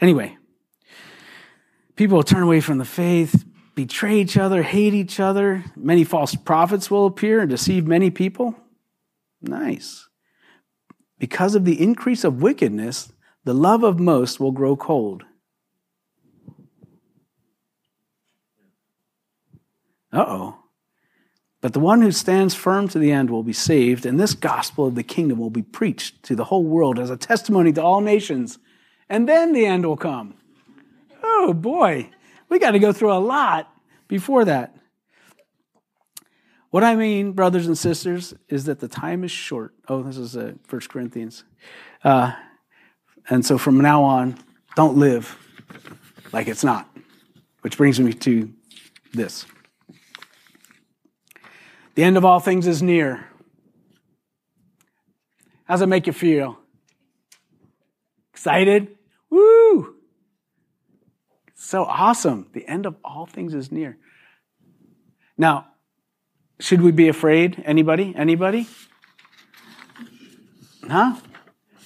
Anyway, 0.00 0.36
people 1.96 2.16
will 2.16 2.22
turn 2.22 2.42
away 2.42 2.60
from 2.60 2.78
the 2.78 2.84
faith, 2.84 3.44
betray 3.74 4.20
each 4.20 4.36
other, 4.36 4.62
hate 4.62 4.94
each 4.94 5.18
other. 5.18 5.64
Many 5.74 6.04
false 6.04 6.34
prophets 6.34 6.90
will 6.90 7.06
appear 7.06 7.40
and 7.40 7.50
deceive 7.50 7.86
many 7.86 8.10
people. 8.10 8.54
Nice. 9.40 10.08
Because 11.18 11.54
of 11.54 11.64
the 11.64 11.80
increase 11.80 12.24
of 12.24 12.42
wickedness, 12.42 13.12
the 13.44 13.54
love 13.54 13.82
of 13.82 13.98
most 13.98 14.38
will 14.38 14.52
grow 14.52 14.76
cold. 14.76 15.24
Uh 20.12 20.24
oh. 20.26 20.58
But 21.66 21.72
the 21.72 21.80
one 21.80 22.00
who 22.00 22.12
stands 22.12 22.54
firm 22.54 22.86
to 22.90 22.98
the 23.00 23.10
end 23.10 23.28
will 23.28 23.42
be 23.42 23.52
saved, 23.52 24.06
and 24.06 24.20
this 24.20 24.34
gospel 24.34 24.86
of 24.86 24.94
the 24.94 25.02
kingdom 25.02 25.40
will 25.40 25.50
be 25.50 25.64
preached 25.64 26.22
to 26.22 26.36
the 26.36 26.44
whole 26.44 26.62
world 26.62 26.96
as 26.96 27.10
a 27.10 27.16
testimony 27.16 27.72
to 27.72 27.82
all 27.82 28.00
nations, 28.00 28.60
and 29.08 29.28
then 29.28 29.52
the 29.52 29.66
end 29.66 29.84
will 29.84 29.96
come. 29.96 30.36
Oh 31.24 31.52
boy, 31.52 32.10
we 32.48 32.60
got 32.60 32.70
to 32.70 32.78
go 32.78 32.92
through 32.92 33.12
a 33.12 33.18
lot 33.18 33.68
before 34.06 34.44
that. 34.44 34.76
What 36.70 36.84
I 36.84 36.94
mean, 36.94 37.32
brothers 37.32 37.66
and 37.66 37.76
sisters, 37.76 38.32
is 38.48 38.66
that 38.66 38.78
the 38.78 38.86
time 38.86 39.24
is 39.24 39.32
short. 39.32 39.74
Oh, 39.88 40.04
this 40.04 40.18
is 40.18 40.36
uh, 40.36 40.52
1 40.70 40.82
Corinthians. 40.82 41.42
Uh, 42.04 42.32
and 43.28 43.44
so 43.44 43.58
from 43.58 43.78
now 43.78 44.04
on, 44.04 44.38
don't 44.76 44.98
live 44.98 45.36
like 46.32 46.46
it's 46.46 46.62
not. 46.62 46.88
Which 47.62 47.76
brings 47.76 47.98
me 47.98 48.12
to 48.12 48.52
this. 49.12 49.46
The 51.96 52.04
end 52.04 52.18
of 52.18 52.24
all 52.26 52.40
things 52.40 52.66
is 52.66 52.82
near. 52.82 53.26
How's 55.64 55.80
it 55.80 55.86
make 55.86 56.06
you 56.06 56.12
feel? 56.12 56.58
Excited? 58.32 58.96
Woo! 59.30 59.96
So 61.54 61.84
awesome. 61.84 62.48
The 62.52 62.68
end 62.68 62.84
of 62.84 62.96
all 63.02 63.24
things 63.24 63.54
is 63.54 63.72
near. 63.72 63.96
Now, 65.38 65.68
should 66.60 66.82
we 66.82 66.92
be 66.92 67.08
afraid? 67.08 67.62
Anybody? 67.64 68.14
Anybody? 68.14 68.68
Huh? 70.86 71.16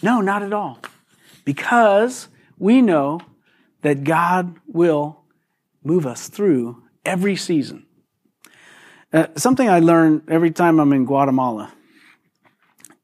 No, 0.03 0.21
not 0.21 0.43
at 0.43 0.53
all. 0.53 0.81
Because 1.45 2.27
we 2.59 2.83
know 2.83 3.21
that 3.83 4.03
God 4.03 4.57
will 4.67 5.23
move 5.85 6.05
us 6.05 6.29
through 6.29 6.83
every 7.05 7.37
season. 7.37 7.87
Uh, 9.13 9.27
something 9.37 9.69
I 9.69 9.81
learn 9.81 10.23
every 10.29 10.53
time 10.53 10.79
I'm 10.79 10.93
in 10.93 11.05
Guatemala 11.05 11.73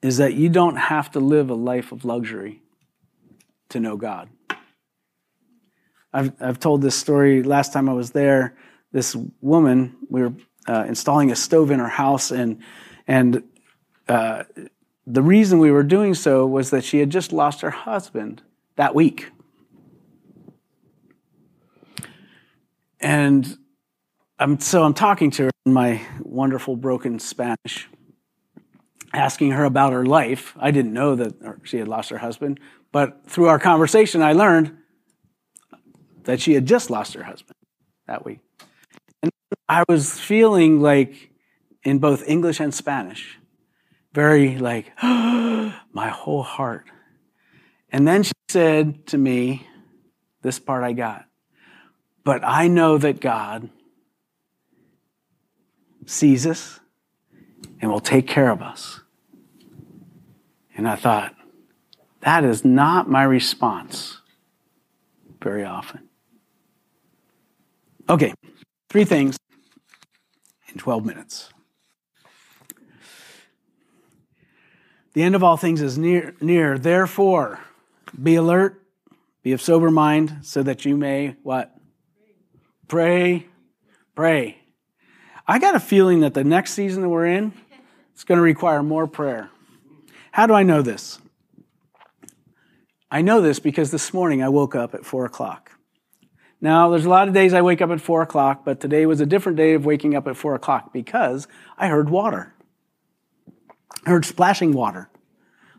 is 0.02 0.18
that 0.18 0.34
you 0.34 0.48
don't 0.48 0.76
have 0.76 1.10
to 1.12 1.20
live 1.20 1.50
a 1.50 1.54
life 1.54 1.90
of 1.90 2.04
luxury 2.04 2.62
to 3.70 3.80
know 3.80 3.96
God. 3.96 4.28
I've, 6.12 6.32
I've 6.40 6.60
told 6.60 6.82
this 6.82 6.94
story 6.94 7.42
last 7.42 7.72
time 7.72 7.88
I 7.88 7.92
was 7.92 8.12
there. 8.12 8.56
This 8.92 9.16
woman, 9.40 9.96
we 10.08 10.22
were 10.22 10.34
uh, 10.68 10.84
installing 10.86 11.32
a 11.32 11.36
stove 11.36 11.72
in 11.72 11.80
her 11.80 11.88
house, 11.88 12.30
and, 12.30 12.62
and 13.08 13.42
uh, 14.08 14.44
the 15.08 15.22
reason 15.22 15.58
we 15.58 15.72
were 15.72 15.82
doing 15.82 16.14
so 16.14 16.46
was 16.46 16.70
that 16.70 16.84
she 16.84 17.00
had 17.00 17.10
just 17.10 17.32
lost 17.32 17.62
her 17.62 17.70
husband 17.70 18.42
that 18.76 18.94
week. 18.94 19.32
And 23.00 23.58
I'm, 24.38 24.61
so 24.61 24.85
I'm 24.85 24.93
talking 24.93 25.31
to 25.33 25.45
her 25.45 25.50
in 25.64 25.73
my 25.73 26.02
wonderful 26.21 26.76
broken 26.76 27.19
Spanish, 27.19 27.88
asking 29.14 29.52
her 29.52 29.64
about 29.64 29.95
her 29.95 30.05
life. 30.05 30.55
I 30.59 30.71
didn't 30.73 30.93
know 30.93 31.14
that 31.14 31.35
she 31.62 31.78
had 31.78 31.88
lost 31.88 32.11
her 32.11 32.19
husband, 32.19 32.61
but 32.93 33.26
through 33.26 33.47
our 33.47 33.59
conversation, 33.59 34.21
I 34.21 34.35
learned 34.35 34.76
that 36.25 36.40
she 36.40 36.52
had 36.52 36.66
just 36.66 36.90
lost 36.90 37.14
her 37.14 37.23
husband 37.23 37.57
that 38.07 38.26
week. 38.26 38.40
And 39.23 39.33
I 39.71 39.85
was 39.88 40.21
feeling 40.21 40.83
like, 40.83 41.31
in 41.83 41.99
both 41.99 42.28
English 42.28 42.61
and 42.61 42.75
Spanish, 42.75 43.38
very 44.12 44.59
like, 44.59 44.93
my 45.02 46.09
whole 46.09 46.43
heart. 46.43 46.85
And 47.90 48.07
then 48.07 48.23
she 48.23 48.33
said 48.50 49.07
to 49.07 49.19
me, 49.19 49.66
this 50.43 50.59
part 50.59 50.85
I 50.85 50.93
got, 50.93 51.25
but 52.23 52.45
I 52.45 52.69
know 52.69 52.99
that 52.99 53.21
God 53.21 53.71
sees 56.06 56.46
us 56.46 56.80
and 57.80 57.90
will 57.90 58.00
take 58.00 58.26
care 58.26 58.50
of 58.50 58.62
us. 58.62 59.00
And 60.76 60.88
I 60.88 60.96
thought, 60.96 61.34
that 62.20 62.44
is 62.44 62.64
not 62.64 63.08
my 63.08 63.22
response 63.22 64.20
very 65.42 65.64
often. 65.64 66.08
Okay, 68.08 68.32
three 68.88 69.04
things 69.04 69.38
in 70.68 70.78
12 70.78 71.04
minutes. 71.04 71.50
The 75.12 75.22
end 75.22 75.34
of 75.34 75.42
all 75.42 75.56
things 75.56 75.80
is 75.80 75.96
near, 75.96 76.34
near. 76.40 76.78
Therefore, 76.78 77.60
be 78.22 78.34
alert, 78.34 78.82
be 79.42 79.52
of 79.52 79.62
sober 79.62 79.90
mind, 79.90 80.38
so 80.42 80.62
that 80.62 80.84
you 80.84 80.96
may 80.96 81.36
what? 81.42 81.75
Pray, 82.86 83.46
pray. 84.14 84.58
I 85.49 85.59
got 85.59 85.75
a 85.75 85.81
feeling 85.81 86.21
that 86.21 86.35
the 86.35 86.45
next 86.45 86.73
season 86.73 87.03
that 87.03 87.09
we're 87.09 87.26
in, 87.26 87.53
it's 88.12 88.25
going 88.25 88.38
to 88.38 88.43
require 88.43 88.83
more 88.83 89.07
prayer. 89.07 89.50
How 90.33 90.47
do 90.47 90.55
I 90.55 90.65
know 90.65 90.83
this? 90.83 91.19
I 93.11 93.23
know 93.23 93.41
this 93.41 93.61
because 93.61 93.91
this 93.91 94.12
morning 94.12 94.43
I 94.43 94.49
woke 94.49 94.75
up 94.75 94.95
at 94.95 95.05
four 95.05 95.25
o'clock. 95.25 95.71
Now, 96.61 96.88
there's 96.88 97.05
a 97.05 97.11
lot 97.11 97.29
of 97.29 97.35
days 97.35 97.55
I 97.55 97.62
wake 97.62 97.81
up 97.81 97.91
at 97.91 98.00
four 98.00 98.23
o'clock, 98.23 98.65
but 98.65 98.81
today 98.81 99.07
was 99.07 99.21
a 99.21 99.26
different 99.26 99.57
day 99.57 99.75
of 99.75 99.85
waking 99.85 100.17
up 100.17 100.26
at 100.26 100.37
four 100.37 100.55
o'clock 100.55 100.93
because 100.93 101.47
I 101.79 101.88
heard 101.88 102.11
water. 102.11 102.55
I 104.05 104.11
heard 104.11 104.25
splashing 104.25 104.73
water, 104.73 105.09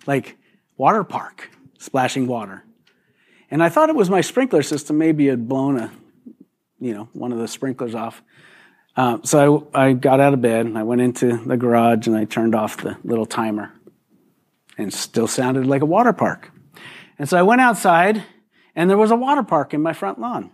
like 0.06 0.38
water 0.78 1.04
park 1.04 1.50
splashing 1.78 2.28
water. 2.28 2.64
And 3.50 3.64
I 3.64 3.70
thought 3.70 3.90
it 3.90 3.96
was 3.96 4.10
my 4.10 4.22
sprinkler 4.22 4.62
system 4.62 4.98
maybe 4.98 5.28
it 5.28 5.32
had 5.32 5.48
blown 5.48 5.78
a, 5.78 5.92
you 6.80 6.94
know, 6.94 7.10
one 7.14 7.32
of 7.32 7.38
the 7.38 7.48
sprinklers 7.48 7.96
off. 7.96 8.22
Uh, 8.98 9.20
so 9.24 9.70
I, 9.76 9.90
I 9.90 9.94
got 9.94 10.20
out 10.20 10.34
of 10.34 10.42
bed 10.42 10.66
and 10.66 10.78
I 10.78 10.82
went 10.82 11.02
into 11.02 11.38
the 11.38 11.56
garage 11.56 12.08
and 12.08 12.18
I 12.18 12.26
turned 12.26 12.56
off 12.56 12.78
the 12.78 12.98
little 13.04 13.28
timer. 13.28 13.72
And 14.80 14.94
still 14.94 15.28
sounded 15.28 15.66
like 15.66 15.82
a 15.82 15.86
water 15.86 16.14
park. 16.14 16.52
And 17.18 17.30
so 17.30 17.38
I 17.38 17.44
went 17.44 17.62
outside 17.62 18.24
and 18.76 18.90
there 18.90 18.98
was 18.98 19.12
a 19.12 19.16
water 19.16 19.44
park 19.44 19.74
in 19.74 19.82
my 19.82 19.94
front 19.94 20.20
lawn. 20.20 20.52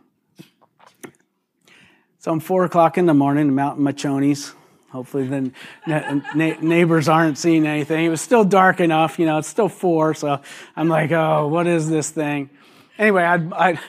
So 2.19 2.31
I'm 2.31 2.39
four 2.39 2.63
o'clock 2.63 2.97
in 2.97 3.05
the 3.05 3.13
morning, 3.13 3.49
I'm 3.49 3.59
out 3.59 3.77
in 3.77 3.83
my 3.83 3.91
chonies. 3.91 4.53
Hopefully, 4.91 5.27
the 5.27 5.51
na- 5.87 6.21
neighbors 6.61 7.09
aren't 7.09 7.37
seeing 7.37 7.65
anything. 7.65 8.05
It 8.05 8.09
was 8.09 8.21
still 8.21 8.45
dark 8.45 8.79
enough, 8.79 9.17
you 9.19 9.25
know, 9.25 9.39
it's 9.39 9.47
still 9.47 9.67
four. 9.67 10.13
So 10.13 10.39
I'm 10.75 10.87
like, 10.87 11.11
oh, 11.11 11.47
what 11.47 11.65
is 11.67 11.89
this 11.89 12.11
thing? 12.11 12.49
Anyway, 12.97 13.23
I'd, 13.23 13.51
I'd, 13.51 13.79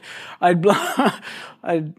I'd, 0.40 0.66
I'd 1.62 1.94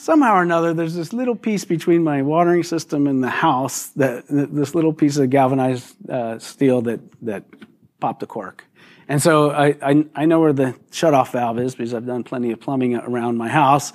somehow 0.00 0.34
or 0.34 0.42
another, 0.42 0.72
there's 0.72 0.94
this 0.94 1.12
little 1.12 1.36
piece 1.36 1.64
between 1.64 2.02
my 2.02 2.22
watering 2.22 2.62
system 2.62 3.06
and 3.06 3.22
the 3.22 3.30
house 3.30 3.88
that 3.88 4.24
this 4.28 4.74
little 4.74 4.92
piece 4.92 5.18
of 5.18 5.28
galvanized 5.30 6.10
uh, 6.10 6.38
steel 6.38 6.82
that 6.82 7.00
that 7.22 7.44
popped 8.00 8.22
a 8.22 8.26
cork. 8.26 8.64
And 9.08 9.20
so 9.20 9.50
I, 9.50 9.76
I, 9.82 10.06
I, 10.14 10.24
know 10.24 10.38
where 10.38 10.52
the 10.52 10.76
shutoff 10.92 11.32
valve 11.32 11.58
is 11.58 11.74
because 11.74 11.92
I've 11.94 12.06
done 12.06 12.22
plenty 12.22 12.52
of 12.52 12.60
plumbing 12.60 12.94
around 12.94 13.36
my 13.36 13.48
house. 13.48 13.92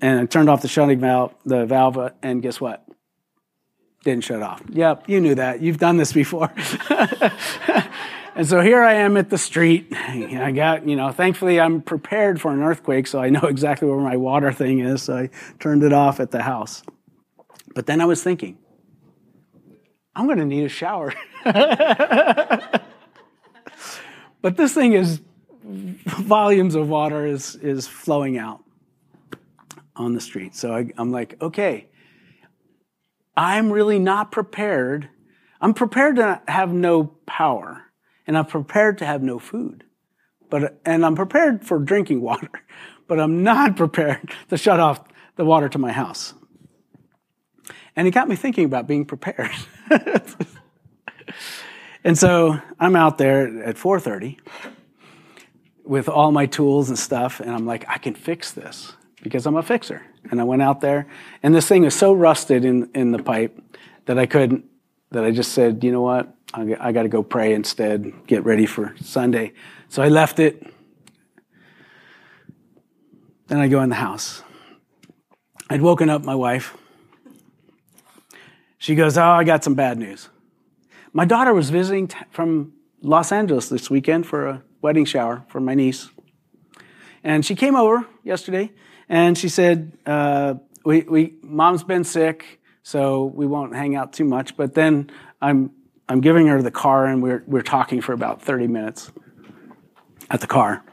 And 0.00 0.20
I 0.20 0.26
turned 0.26 0.48
off 0.48 0.62
the 0.62 0.68
shutting 0.68 1.00
valve, 1.00 1.34
the 1.44 1.66
valve, 1.66 2.12
and 2.22 2.40
guess 2.40 2.60
what? 2.60 2.86
Didn't 4.04 4.22
shut 4.22 4.40
off. 4.40 4.62
Yep, 4.70 5.08
you 5.08 5.20
knew 5.20 5.34
that. 5.34 5.62
You've 5.62 5.78
done 5.78 5.96
this 5.96 6.12
before. 6.12 6.52
and 8.34 8.46
so 8.46 8.60
here 8.60 8.82
I 8.82 8.94
am 8.94 9.16
at 9.16 9.30
the 9.30 9.38
street. 9.38 9.92
I 9.94 10.52
got, 10.52 10.88
you 10.88 10.96
know, 10.96 11.10
thankfully 11.12 11.60
I'm 11.60 11.82
prepared 11.82 12.40
for 12.40 12.52
an 12.52 12.62
earthquake, 12.62 13.06
so 13.06 13.20
I 13.20 13.30
know 13.30 13.40
exactly 13.48 13.88
where 13.88 13.98
my 13.98 14.16
water 14.16 14.52
thing 14.52 14.80
is. 14.80 15.02
So 15.04 15.16
I 15.16 15.30
turned 15.60 15.82
it 15.82 15.92
off 15.92 16.20
at 16.20 16.30
the 16.30 16.42
house. 16.42 16.82
But 17.74 17.86
then 17.86 18.00
I 18.00 18.04
was 18.04 18.22
thinking, 18.22 18.58
I'm 20.14 20.26
going 20.26 20.38
to 20.38 20.44
need 20.44 20.64
a 20.64 20.68
shower. 20.68 21.14
but 21.44 22.82
this 24.56 24.74
thing 24.74 24.92
is 24.92 25.20
volumes 25.62 26.74
of 26.74 26.88
water 26.88 27.26
is, 27.26 27.56
is 27.56 27.86
flowing 27.88 28.36
out 28.36 28.62
on 29.96 30.14
the 30.14 30.20
street. 30.20 30.54
So 30.54 30.74
I, 30.74 30.90
I'm 30.98 31.12
like, 31.12 31.40
okay, 31.40 31.88
I'm 33.36 33.72
really 33.72 33.98
not 33.98 34.30
prepared. 34.30 35.08
I'm 35.60 35.74
prepared 35.74 36.16
to 36.16 36.42
have 36.48 36.72
no 36.72 37.04
power, 37.26 37.84
and 38.26 38.36
I'm 38.36 38.46
prepared 38.46 38.98
to 38.98 39.06
have 39.06 39.22
no 39.22 39.38
food. 39.38 39.84
But, 40.50 40.80
and 40.84 41.04
I'm 41.04 41.16
prepared 41.16 41.64
for 41.64 41.78
drinking 41.78 42.20
water, 42.30 42.50
but 43.08 43.18
I'm 43.18 43.42
not 43.42 43.76
prepared 43.76 44.30
to 44.50 44.56
shut 44.56 44.80
off 44.80 45.02
the 45.36 45.44
water 45.44 45.68
to 45.68 45.78
my 45.78 45.92
house. 45.92 46.34
And 47.96 48.08
it 48.08 48.12
got 48.12 48.28
me 48.28 48.36
thinking 48.36 48.64
about 48.64 48.86
being 48.86 49.04
prepared. 49.04 49.50
and 52.04 52.16
so 52.16 52.58
I'm 52.80 52.96
out 52.96 53.18
there 53.18 53.62
at 53.64 53.76
4:30 53.76 54.38
with 55.84 56.08
all 56.08 56.32
my 56.32 56.46
tools 56.46 56.88
and 56.88 56.98
stuff, 56.98 57.40
and 57.40 57.50
I'm 57.50 57.66
like, 57.66 57.84
I 57.88 57.98
can 57.98 58.14
fix 58.14 58.52
this 58.52 58.92
because 59.22 59.46
I'm 59.46 59.56
a 59.56 59.62
fixer. 59.62 60.02
And 60.30 60.40
I 60.40 60.44
went 60.44 60.62
out 60.62 60.80
there, 60.80 61.06
and 61.42 61.54
this 61.54 61.66
thing 61.66 61.84
is 61.84 61.94
so 61.94 62.12
rusted 62.12 62.64
in, 62.64 62.90
in 62.94 63.12
the 63.12 63.22
pipe 63.22 63.60
that 64.06 64.18
I 64.18 64.26
couldn't, 64.26 64.64
that 65.10 65.24
I 65.24 65.30
just 65.30 65.52
said, 65.52 65.82
you 65.82 65.92
know 65.92 66.02
what? 66.02 66.32
I, 66.54 66.92
got 66.92 67.02
to 67.02 67.08
go 67.08 67.22
pray 67.22 67.54
instead, 67.54 68.26
get 68.26 68.44
ready 68.44 68.66
for 68.66 68.94
Sunday. 69.00 69.52
So 69.88 70.02
I 70.02 70.08
left 70.08 70.38
it. 70.38 70.62
Then 73.46 73.58
I 73.58 73.68
go 73.68 73.82
in 73.82 73.88
the 73.88 73.96
house. 73.96 74.42
I'd 75.70 75.82
woken 75.82 76.10
up 76.10 76.24
my 76.24 76.34
wife. 76.34 76.76
She 78.78 78.94
goes, 78.94 79.16
Oh, 79.16 79.22
I 79.22 79.44
got 79.44 79.64
some 79.64 79.74
bad 79.74 79.98
news. 79.98 80.28
My 81.12 81.24
daughter 81.24 81.54
was 81.54 81.70
visiting 81.70 82.08
t- 82.08 82.18
from 82.30 82.72
Los 83.02 83.32
Angeles 83.32 83.68
this 83.68 83.90
weekend 83.90 84.26
for 84.26 84.46
a 84.46 84.62
wedding 84.80 85.04
shower 85.04 85.44
for 85.48 85.60
my 85.60 85.74
niece. 85.74 86.10
And 87.24 87.44
she 87.44 87.54
came 87.54 87.76
over 87.76 88.06
yesterday 88.24 88.72
and 89.08 89.36
she 89.36 89.48
said, 89.48 89.92
uh, 90.06 90.54
we, 90.84 91.02
we, 91.02 91.34
Mom's 91.42 91.84
been 91.84 92.04
sick, 92.04 92.60
so 92.82 93.24
we 93.24 93.46
won't 93.46 93.74
hang 93.74 93.94
out 93.94 94.12
too 94.12 94.24
much. 94.24 94.56
But 94.56 94.74
then 94.74 95.10
I'm, 95.40 95.70
I'm 96.12 96.20
giving 96.20 96.46
her 96.48 96.60
the 96.60 96.70
car 96.70 97.06
and 97.06 97.22
we're, 97.22 97.42
we're 97.46 97.62
talking 97.62 98.02
for 98.02 98.12
about 98.12 98.42
30 98.42 98.66
minutes 98.66 99.10
at 100.28 100.42
the 100.42 100.46
car. 100.46 100.84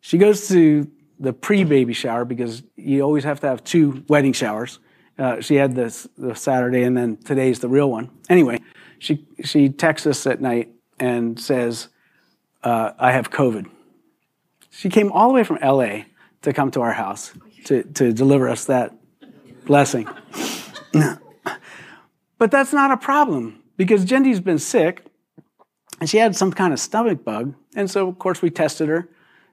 She 0.00 0.16
goes 0.16 0.48
to 0.48 0.90
the 1.20 1.34
pre 1.34 1.64
baby 1.64 1.92
shower 1.92 2.24
because 2.24 2.62
you 2.76 3.02
always 3.02 3.24
have 3.24 3.40
to 3.40 3.46
have 3.46 3.62
two 3.62 4.06
wedding 4.08 4.32
showers. 4.32 4.78
Uh, 5.18 5.42
she 5.42 5.56
had 5.56 5.74
this 5.74 6.08
the 6.16 6.34
Saturday, 6.34 6.82
and 6.84 6.96
then 6.96 7.18
today's 7.18 7.60
the 7.60 7.68
real 7.68 7.90
one. 7.90 8.10
Anyway, 8.30 8.60
she 8.98 9.26
she 9.44 9.68
texts 9.68 10.06
us 10.06 10.26
at 10.26 10.40
night 10.40 10.70
and 10.98 11.38
says, 11.38 11.88
uh, 12.62 12.92
"I 12.98 13.12
have 13.12 13.30
COVID." 13.30 13.68
She 14.70 14.88
came 14.88 15.12
all 15.12 15.28
the 15.28 15.34
way 15.34 15.44
from 15.44 15.58
LA 15.62 16.04
to 16.42 16.52
come 16.54 16.70
to 16.70 16.80
our 16.80 16.92
house 16.92 17.32
to 17.64 17.82
to 17.82 18.12
deliver 18.12 18.48
us 18.48 18.66
that 18.66 18.94
blessing. 19.66 20.08
but 22.38 22.50
that's 22.50 22.72
not 22.72 22.90
a 22.90 22.96
problem 22.96 23.62
because 23.76 24.04
Jendy's 24.04 24.40
been 24.40 24.58
sick, 24.58 25.04
and 26.00 26.08
she 26.08 26.18
had 26.18 26.36
some 26.36 26.52
kind 26.52 26.72
of 26.72 26.80
stomach 26.80 27.24
bug, 27.24 27.54
and 27.74 27.90
so 27.90 28.08
of 28.08 28.18
course 28.18 28.42
we 28.42 28.50
tested 28.50 28.88
her. 28.88 29.08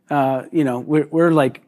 Uh, 0.10 0.44
you 0.52 0.64
know, 0.64 0.80
we're, 0.80 1.08
we're, 1.08 1.32
like 1.32 1.64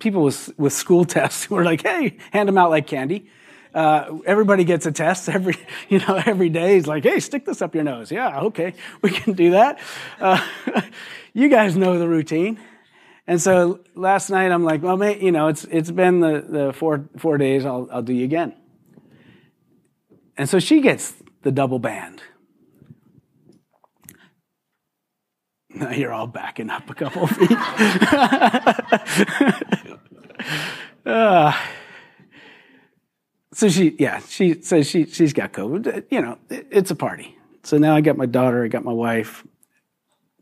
people 0.00 0.22
with 0.22 0.52
with 0.58 0.72
school 0.72 1.04
tests. 1.16 1.48
We're 1.48 1.64
like, 1.64 1.82
hey, 1.82 2.16
hand 2.32 2.48
them 2.48 2.58
out 2.58 2.70
like 2.70 2.86
candy. 2.86 3.30
Uh, 3.72 4.18
everybody 4.26 4.64
gets 4.64 4.86
a 4.86 4.92
test 4.92 5.28
every 5.36 5.56
you 5.88 6.00
know 6.00 6.20
every 6.26 6.48
day. 6.48 6.74
He's 6.74 6.86
like, 6.86 7.04
hey, 7.04 7.20
stick 7.20 7.44
this 7.44 7.62
up 7.62 7.74
your 7.74 7.84
nose. 7.84 8.10
Yeah, 8.10 8.40
okay, 8.40 8.74
we 9.02 9.10
can 9.10 9.34
do 9.34 9.52
that. 9.52 9.78
Uh, 10.20 10.40
you 11.32 11.48
guys 11.48 11.76
know 11.76 11.98
the 11.98 12.08
routine. 12.08 12.58
And 13.26 13.40
so 13.40 13.78
last 13.94 14.28
night 14.28 14.50
I'm 14.50 14.64
like, 14.64 14.82
well, 14.82 14.96
mate, 14.96 15.22
you 15.22 15.30
know, 15.30 15.46
it's 15.46 15.64
it's 15.64 15.90
been 15.92 16.18
the, 16.20 16.40
the 16.40 16.72
four 16.72 17.08
four 17.16 17.38
days. 17.38 17.64
I'll 17.64 17.88
I'll 17.92 18.02
do 18.02 18.12
you 18.12 18.24
again. 18.24 18.54
And 20.36 20.48
so 20.48 20.58
she 20.58 20.80
gets 20.80 21.14
the 21.42 21.52
double 21.52 21.78
band. 21.78 22.22
Now 25.72 25.90
you're 25.90 26.12
all 26.12 26.26
backing 26.26 26.70
up 26.70 26.90
a 26.90 26.94
couple 26.94 27.26
feet. 27.26 27.50
uh, 31.06 31.52
so 33.52 33.68
she, 33.68 33.96
yeah, 33.98 34.20
she 34.20 34.62
says 34.62 34.88
she 34.88 35.06
she's 35.06 35.32
got 35.32 35.52
COVID. 35.52 36.04
You 36.10 36.22
know, 36.22 36.38
it, 36.48 36.66
it's 36.70 36.90
a 36.90 36.96
party. 36.96 37.36
So 37.62 37.78
now 37.78 37.94
I 37.94 38.00
got 38.00 38.16
my 38.16 38.26
daughter, 38.26 38.64
I 38.64 38.68
got 38.68 38.84
my 38.84 38.92
wife, 38.92 39.46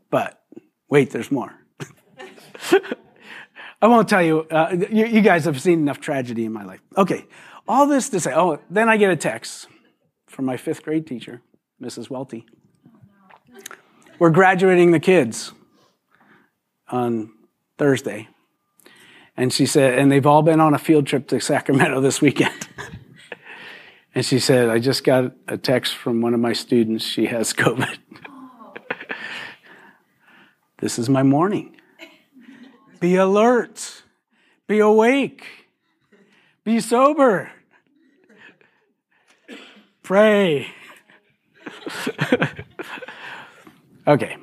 but 0.09 0.41
wait, 0.89 1.11
there's 1.11 1.31
more. 1.31 1.53
I 3.81 3.87
won't 3.87 4.09
tell 4.09 4.21
you, 4.21 4.41
uh, 4.51 4.75
you. 4.89 5.05
You 5.05 5.21
guys 5.21 5.45
have 5.45 5.61
seen 5.61 5.79
enough 5.79 6.01
tragedy 6.01 6.43
in 6.43 6.51
my 6.51 6.65
life. 6.65 6.81
Okay, 6.97 7.25
all 7.67 7.87
this 7.87 8.09
to 8.09 8.19
say. 8.19 8.33
Oh, 8.33 8.59
then 8.69 8.89
I 8.89 8.97
get 8.97 9.09
a 9.09 9.15
text 9.15 9.67
from 10.39 10.45
my 10.45 10.55
fifth 10.55 10.83
grade 10.83 11.05
teacher, 11.05 11.41
Mrs. 11.81 12.09
Welty. 12.09 12.45
We're 14.19 14.29
graduating 14.29 14.91
the 14.91 14.99
kids 15.01 15.51
on 16.87 17.33
Thursday. 17.77 18.29
And 19.35 19.51
she 19.51 19.65
said, 19.65 19.99
and 19.99 20.09
they've 20.09 20.25
all 20.25 20.41
been 20.41 20.61
on 20.61 20.73
a 20.73 20.77
field 20.77 21.07
trip 21.07 21.27
to 21.27 21.41
Sacramento 21.41 21.99
this 21.99 22.21
weekend. 22.21 22.69
and 24.15 24.25
she 24.25 24.39
said, 24.39 24.69
I 24.69 24.79
just 24.79 25.03
got 25.03 25.33
a 25.49 25.57
text 25.57 25.95
from 25.95 26.21
one 26.21 26.33
of 26.33 26.39
my 26.39 26.53
students. 26.53 27.03
She 27.03 27.25
has 27.25 27.51
COVID. 27.51 27.97
this 30.79 30.97
is 30.97 31.09
my 31.09 31.21
morning. 31.21 31.75
Be 33.01 33.17
alert. 33.17 34.03
Be 34.67 34.79
awake. 34.79 35.43
Be 36.63 36.79
sober. 36.79 37.51
Pray. 40.09 40.65
Okay. 44.07 44.37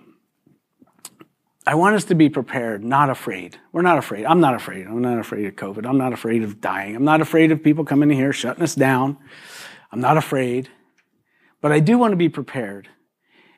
I 1.66 1.74
want 1.74 1.96
us 1.96 2.05
to 2.05 2.14
be 2.14 2.29
prepared, 2.29 2.85
not 2.85 3.11
afraid. 3.11 3.59
We're 3.72 3.83
not 3.83 3.98
afraid. 3.98 4.26
I'm 4.26 4.38
not 4.38 4.55
afraid. 4.55 4.87
I'm 4.87 5.02
not 5.02 5.18
afraid 5.18 5.44
of 5.44 5.57
COVID. 5.57 5.85
I'm 5.85 5.98
not 5.98 6.12
afraid 6.12 6.44
of 6.44 6.61
dying. 6.61 6.94
I'm 6.94 7.02
not 7.02 7.20
afraid 7.20 7.50
of 7.50 7.64
people 7.64 7.85
coming 7.85 8.12
in 8.12 8.16
here 8.16 8.33
shutting 8.33 8.62
us 8.62 8.76
down. 8.76 9.18
I'm 9.90 10.00
not 10.00 10.16
afraid. 10.16 10.68
But 11.61 11.72
I 11.72 11.81
do 11.81 11.98
want 11.98 12.12
to 12.12 12.16
be 12.16 12.29
prepared. 12.29 12.88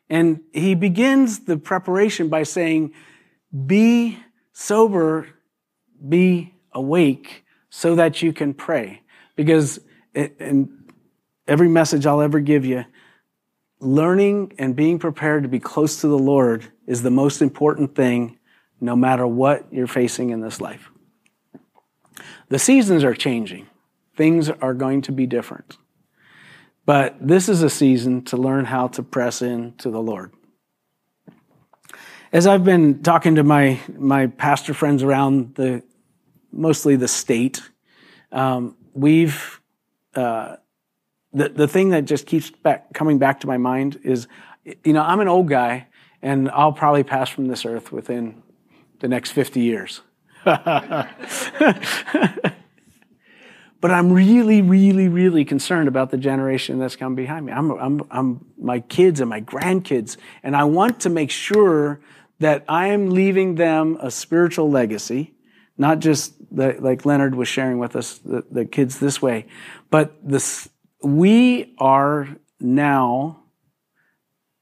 And 0.09 0.41
he 0.55 0.75
begins 0.75 1.41
the 1.41 1.59
preparation 1.59 2.31
by 2.31 2.45
saying, 2.45 2.95
be 3.67 4.19
sober, 4.55 5.29
be 6.09 6.55
awake 6.73 7.45
so 7.69 7.97
that 7.97 8.23
you 8.23 8.33
can 8.33 8.55
pray. 8.55 9.03
Because 9.37 9.79
in 10.15 10.78
every 11.49 11.69
message 11.69 12.07
I'll 12.07 12.21
ever 12.21 12.41
give 12.41 12.65
you, 12.65 12.85
learning 13.81 14.53
and 14.59 14.77
being 14.77 14.99
prepared 14.99 15.43
to 15.45 15.49
be 15.49 15.59
close 15.59 16.01
to 16.03 16.09
the 16.09 16.19
Lord 16.19 16.71
is 16.87 17.03
the 17.03 17.11
most 17.11 17.43
important 17.43 17.95
thing 17.95 18.39
no 18.81 18.95
matter 18.95 19.27
what 19.27 19.73
you're 19.73 19.87
facing 19.87 20.31
in 20.31 20.41
this 20.41 20.61
life. 20.61 20.91
The 22.49 22.59
seasons 22.59 23.03
are 23.05 23.15
changing. 23.15 23.67
Things 24.17 24.51
are 24.51 24.75
going 24.75 25.03
to 25.03 25.13
be 25.13 25.27
different. 25.27 25.77
But 26.87 27.17
this 27.21 27.49
is 27.49 27.63
a 27.63 27.71
season 27.71 28.25
to 28.27 28.37
learn 28.37 28.65
how 28.65 28.89
to 28.89 29.03
press 29.03 29.43
in 29.43 29.75
to 29.79 29.91
the 29.91 30.01
Lord. 30.01 30.33
As 32.33 32.47
I've 32.47 32.65
been 32.65 33.03
talking 33.03 33.37
to 33.37 33.45
my, 33.45 33.81
my 33.97 34.27
pastor 34.27 34.75
friends 34.75 35.03
around 35.03 35.55
the, 35.55 35.83
mostly 36.53 36.97
the 36.97 37.09
state, 37.09 37.63
um, 38.33 38.77
we've, 38.93 39.61
uh, 40.15 40.57
the, 41.33 41.49
the 41.49 41.69
thing 41.69 41.91
that 41.91 42.05
just 42.05 42.27
keeps 42.27 42.51
back, 42.51 42.93
coming 42.95 43.19
back 43.19 43.41
to 43.41 43.47
my 43.47 43.59
mind 43.59 44.01
is, 44.03 44.27
you 44.85 44.93
know, 44.93 45.03
I'm 45.03 45.21
an 45.21 45.29
old 45.29 45.49
guy 45.49 45.87
and 46.23 46.51
I'll 46.51 46.73
probably 46.73 47.05
pass 47.05 47.29
from 47.29 47.49
this 47.49 47.65
earth 47.65 47.93
within 47.93 48.43
the 49.01 49.09
next 49.09 49.33
50 49.33 49.61
years. 49.61 50.01
but 50.45 51.09
I'm 53.83 54.13
really, 54.13 54.63
really, 54.63 55.09
really 55.09 55.45
concerned 55.45 55.89
about 55.89 56.11
the 56.11 56.17
generation 56.17 56.79
that's 56.79 56.97
come 56.97 57.15
behind 57.15 57.47
me. 57.47 57.53
I'm, 57.53 57.71
I'm, 57.73 58.03
I'm 58.11 58.47
my 58.59 58.81
kids 58.81 59.21
and 59.21 59.29
my 59.29 59.41
grandkids, 59.41 60.17
and 60.43 60.57
I 60.57 60.65
want 60.65 61.01
to 61.01 61.11
make 61.11 61.31
sure 61.31 62.01
that 62.41 62.65
I 62.69 62.89
am 62.89 63.11
leaving 63.11 63.57
them 63.57 63.99
a 64.01 64.11
spiritual 64.11 64.71
legacy, 64.71 65.35
not 65.77 65.99
just 65.99 66.35
the, 66.55 66.77
like 66.81 67.05
Leonard 67.05 67.35
was 67.35 67.49
sharing 67.49 67.79
with 67.79 67.97
us, 67.97 68.19
the, 68.19 68.45
the 68.51 68.65
kids 68.65 68.99
this 68.99 69.21
way, 69.21 69.47
but 69.91 70.15
this, 70.23 70.69
we 71.03 71.75
are 71.79 72.29
now 72.61 73.43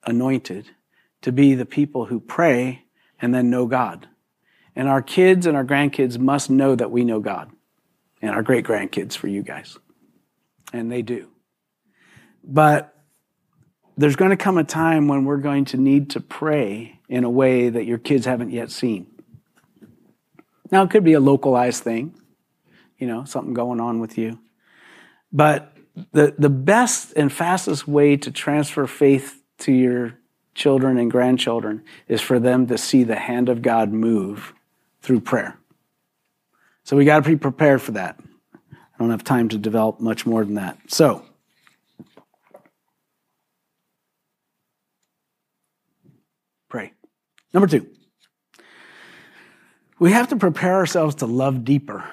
anointed 0.05 0.71
to 1.23 1.33
be 1.33 1.55
the 1.55 1.67
people 1.67 2.07
who 2.07 2.21
pray 2.21 2.85
and 3.21 3.35
then 3.35 3.51
know 3.51 3.67
God. 3.67 4.09
And 4.75 4.89
our 4.89 5.03
kids 5.03 5.47
and 5.47 5.57
our 5.57 5.65
grandkids 5.65 6.19
must 6.19 6.51
know 6.51 6.75
that 6.75 6.91
we 6.91 7.05
know 7.05 7.21
God. 7.21 7.51
And 8.21 8.31
our 8.31 8.43
great 8.43 8.65
grandkids 8.65 9.17
for 9.17 9.29
you 9.29 9.43
guys. 9.43 9.79
And 10.73 10.93
they 10.93 11.03
do. 11.03 11.29
But 12.45 12.95
there's 13.97 14.17
going 14.17 14.31
to 14.31 14.37
come 14.37 14.59
a 14.59 14.65
time 14.65 15.09
when 15.09 15.25
we're 15.25 15.39
going 15.39 15.65
to 15.67 15.77
need 15.77 16.11
to 16.11 16.21
pray 16.21 17.01
in 17.09 17.25
a 17.25 17.31
way 17.31 17.69
that 17.69 17.87
your 17.87 17.99
kids 17.99 18.27
haven't 18.27 18.51
yet 18.51 18.71
seen. 18.71 19.07
Now, 20.71 20.83
it 20.83 20.91
could 20.91 21.05
be 21.05 21.15
a 21.15 21.21
localized 21.21 21.83
thing, 21.83 22.15
you 22.99 23.07
know, 23.07 23.25
something 23.25 23.55
going 23.55 23.81
on 23.81 24.01
with 24.01 24.19
you. 24.19 24.39
But 25.33 25.76
the, 26.13 26.35
the 26.39 26.51
best 26.51 27.13
and 27.17 27.33
fastest 27.33 27.89
way 27.89 28.17
to 28.19 28.31
transfer 28.31 28.87
faith 28.87 29.43
to 29.59 29.73
your 29.73 30.19
children 30.55 30.99
and 30.99 31.11
grandchildren 31.11 31.83
is 32.09 32.21
for 32.21 32.39
them 32.39 32.67
to 32.67 32.77
see 32.79 33.03
the 33.03 33.17
hand 33.17 33.49
of 33.49 33.63
God 33.63 33.93
move 33.93 34.53
through 35.01 35.21
prayer. 35.21 35.59
So 36.85 36.97
we 36.97 37.05
got 37.05 37.25
to 37.25 37.29
be 37.29 37.37
prepared 37.37 37.81
for 37.83 37.93
that. 37.93 38.19
I 38.73 38.99
don't 38.99 39.11
have 39.11 39.25
time 39.25 39.49
to 39.51 39.59
develop 39.59 40.01
much 40.01 40.27
more 40.27 40.45
than 40.45 40.55
that. 40.55 40.79
So, 40.89 41.23
pray. 46.69 46.93
Number 47.53 47.67
two, 47.67 47.87
we 49.99 50.13
have 50.13 50.29
to 50.29 50.37
prepare 50.37 50.75
ourselves 50.75 51.17
to 51.17 51.27
love 51.27 51.65
deeper. 51.65 52.05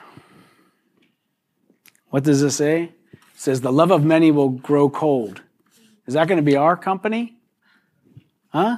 What 2.09 2.23
does 2.23 2.41
this 2.41 2.55
say? 2.55 2.91
Says, 3.43 3.59
The 3.59 3.73
love 3.73 3.91
of 3.91 4.05
many 4.05 4.31
will 4.31 4.47
grow 4.47 4.89
cold. 4.89 5.41
Is 6.07 6.13
that 6.13 6.29
going 6.29 6.37
to 6.37 6.43
be 6.43 6.55
our 6.55 6.77
company? 6.77 7.35
Huh? 8.53 8.77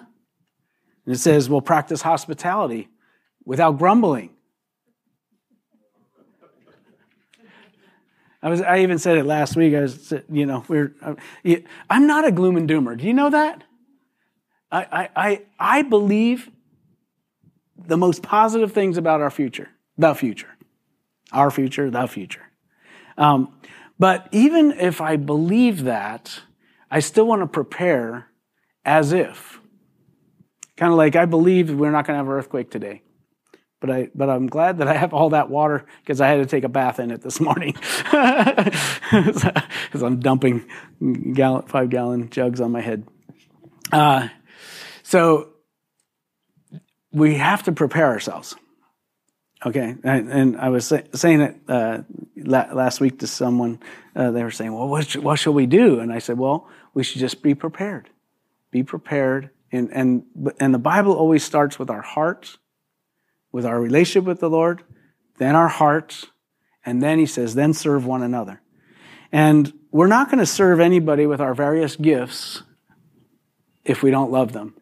And 1.06 1.14
it 1.14 1.20
says, 1.20 1.48
We'll 1.48 1.62
practice 1.62 2.02
hospitality 2.02 2.88
without 3.46 3.78
grumbling. 3.78 4.32
I 8.42 8.50
was. 8.50 8.60
I 8.60 8.80
even 8.80 8.98
said 8.98 9.20
it 9.20 9.28
last 9.28 9.56
week. 9.56 9.76
I 9.76 9.82
was, 9.82 10.12
you 10.32 10.48
know, 10.48 10.66
we're. 10.68 10.96
I'm 11.88 12.08
not 12.08 12.26
a 12.26 12.32
gloom 12.32 12.58
and 12.58 12.68
doomer. 12.68 12.98
Do 12.98 13.06
you 13.06 13.14
know 13.14 13.30
that? 13.30 13.64
I, 14.72 15.10
I, 15.16 15.42
I 15.60 15.82
believe 15.84 16.50
the 17.78 17.98
most 17.98 18.24
positive 18.24 18.74
things 18.74 18.98
about 18.98 19.22
our 19.22 19.30
future, 19.30 19.70
the 19.96 20.16
future, 20.16 20.58
our 21.32 21.52
future, 21.52 21.92
the 21.92 22.08
future. 22.08 22.42
Um, 23.16 23.54
but 23.98 24.28
even 24.32 24.72
if 24.72 25.02
I 25.02 25.16
believe 25.16 25.84
that, 25.86 26.42
I 26.92 27.00
still 27.00 27.26
want 27.28 27.42
to 27.42 27.48
prepare 27.48 28.28
as 28.84 29.14
if. 29.14 29.60
Kind 30.78 30.92
of 30.92 30.98
like 30.98 31.16
I 31.16 31.26
believe 31.26 31.74
we're 31.74 31.92
not 31.92 32.06
going 32.06 32.16
to 32.16 32.18
have 32.18 32.28
an 32.28 32.34
earthquake 32.34 32.70
today. 32.70 33.02
But, 33.80 33.92
I, 33.92 34.10
but 34.16 34.30
I'm 34.30 34.48
glad 34.48 34.80
that 34.80 34.88
I 34.88 34.96
have 34.96 35.14
all 35.14 35.30
that 35.30 35.50
water 35.50 35.86
because 36.02 36.20
I 36.20 36.28
had 36.28 36.38
to 36.38 36.46
take 36.46 36.64
a 36.64 36.70
bath 36.70 37.00
in 37.00 37.12
it 37.12 37.22
this 37.22 37.40
morning. 37.40 37.76
Because 39.12 40.02
I'm 40.02 40.20
dumping 40.20 40.66
gallon, 41.34 41.68
five 41.68 41.90
gallon 41.90 42.30
jugs 42.30 42.60
on 42.60 42.72
my 42.72 42.82
head. 42.82 43.08
Uh, 43.92 44.28
so 45.04 45.50
we 47.14 47.36
have 47.36 47.64
to 47.64 47.72
prepare 47.72 48.08
ourselves. 48.08 48.56
Okay, 49.66 49.96
and, 50.04 50.32
and 50.32 50.58
I 50.58 50.70
was 50.70 50.86
say, 50.86 51.06
saying 51.14 51.42
it 51.42 51.56
uh, 51.68 52.04
la- 52.38 52.72
last 52.72 53.02
week 53.02 53.20
to 53.20 53.28
someone. 53.28 53.80
Uh, 54.16 54.30
they 54.30 54.44
were 54.44 54.52
saying, 54.52 54.72
"Well, 54.72 54.88
what, 54.88 55.08
sh- 55.08 55.18
what 55.18 55.40
shall 55.40 55.54
we 55.54 55.66
do?" 55.66 56.00
And 56.00 56.14
I 56.14 56.20
said, 56.20 56.38
"Well, 56.38 56.70
we 56.94 57.04
should 57.04 57.20
just 57.20 57.42
be 57.42 57.56
prepared. 57.56 58.10
Be 58.70 58.84
prepared." 58.84 59.50
And 59.72 59.92
and 59.92 60.24
and 60.60 60.72
the 60.72 60.80
Bible 60.80 61.14
always 61.14 61.44
starts 61.44 61.80
with 61.80 61.90
our 61.90 62.04
hearts, 62.04 62.60
with 63.52 63.66
our 63.66 63.82
relationship 63.82 64.28
with 64.28 64.40
the 64.40 64.52
Lord, 64.52 64.84
then 65.40 65.56
our 65.56 65.68
hearts, 65.68 66.28
and 66.86 67.02
then 67.02 67.18
He 67.18 67.26
says, 67.26 67.56
"Then 67.56 67.74
serve 67.74 68.06
one 68.06 68.22
another." 68.22 68.62
And 69.32 69.74
we're 69.92 70.08
not 70.08 70.28
going 70.28 70.40
to 70.40 70.46
serve 70.46 70.80
anybody 70.80 71.26
with 71.26 71.42
our 71.42 71.56
various 71.56 71.96
gifts 71.96 72.62
if 73.84 74.04
we 74.04 74.12
don't 74.12 74.32
love 74.32 74.54
them. 74.54 74.76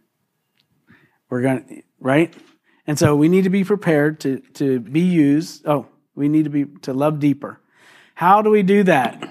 We're 1.30 1.42
going 1.42 1.66
to, 1.66 1.82
right? 2.00 2.34
And 2.86 3.00
so 3.00 3.16
we 3.16 3.30
need 3.30 3.46
to 3.46 3.50
be 3.50 3.64
prepared 3.64 4.20
to, 4.22 4.40
to 4.56 4.80
be 4.80 5.02
used. 5.02 5.66
Oh, 5.66 5.88
we 6.16 6.28
need 6.28 6.44
to 6.44 6.50
be 6.50 6.66
to 6.82 6.94
love 6.94 7.20
deeper. 7.20 7.60
How 8.16 8.42
do 8.42 8.50
we 8.50 8.64
do 8.64 8.84
that? 8.84 9.30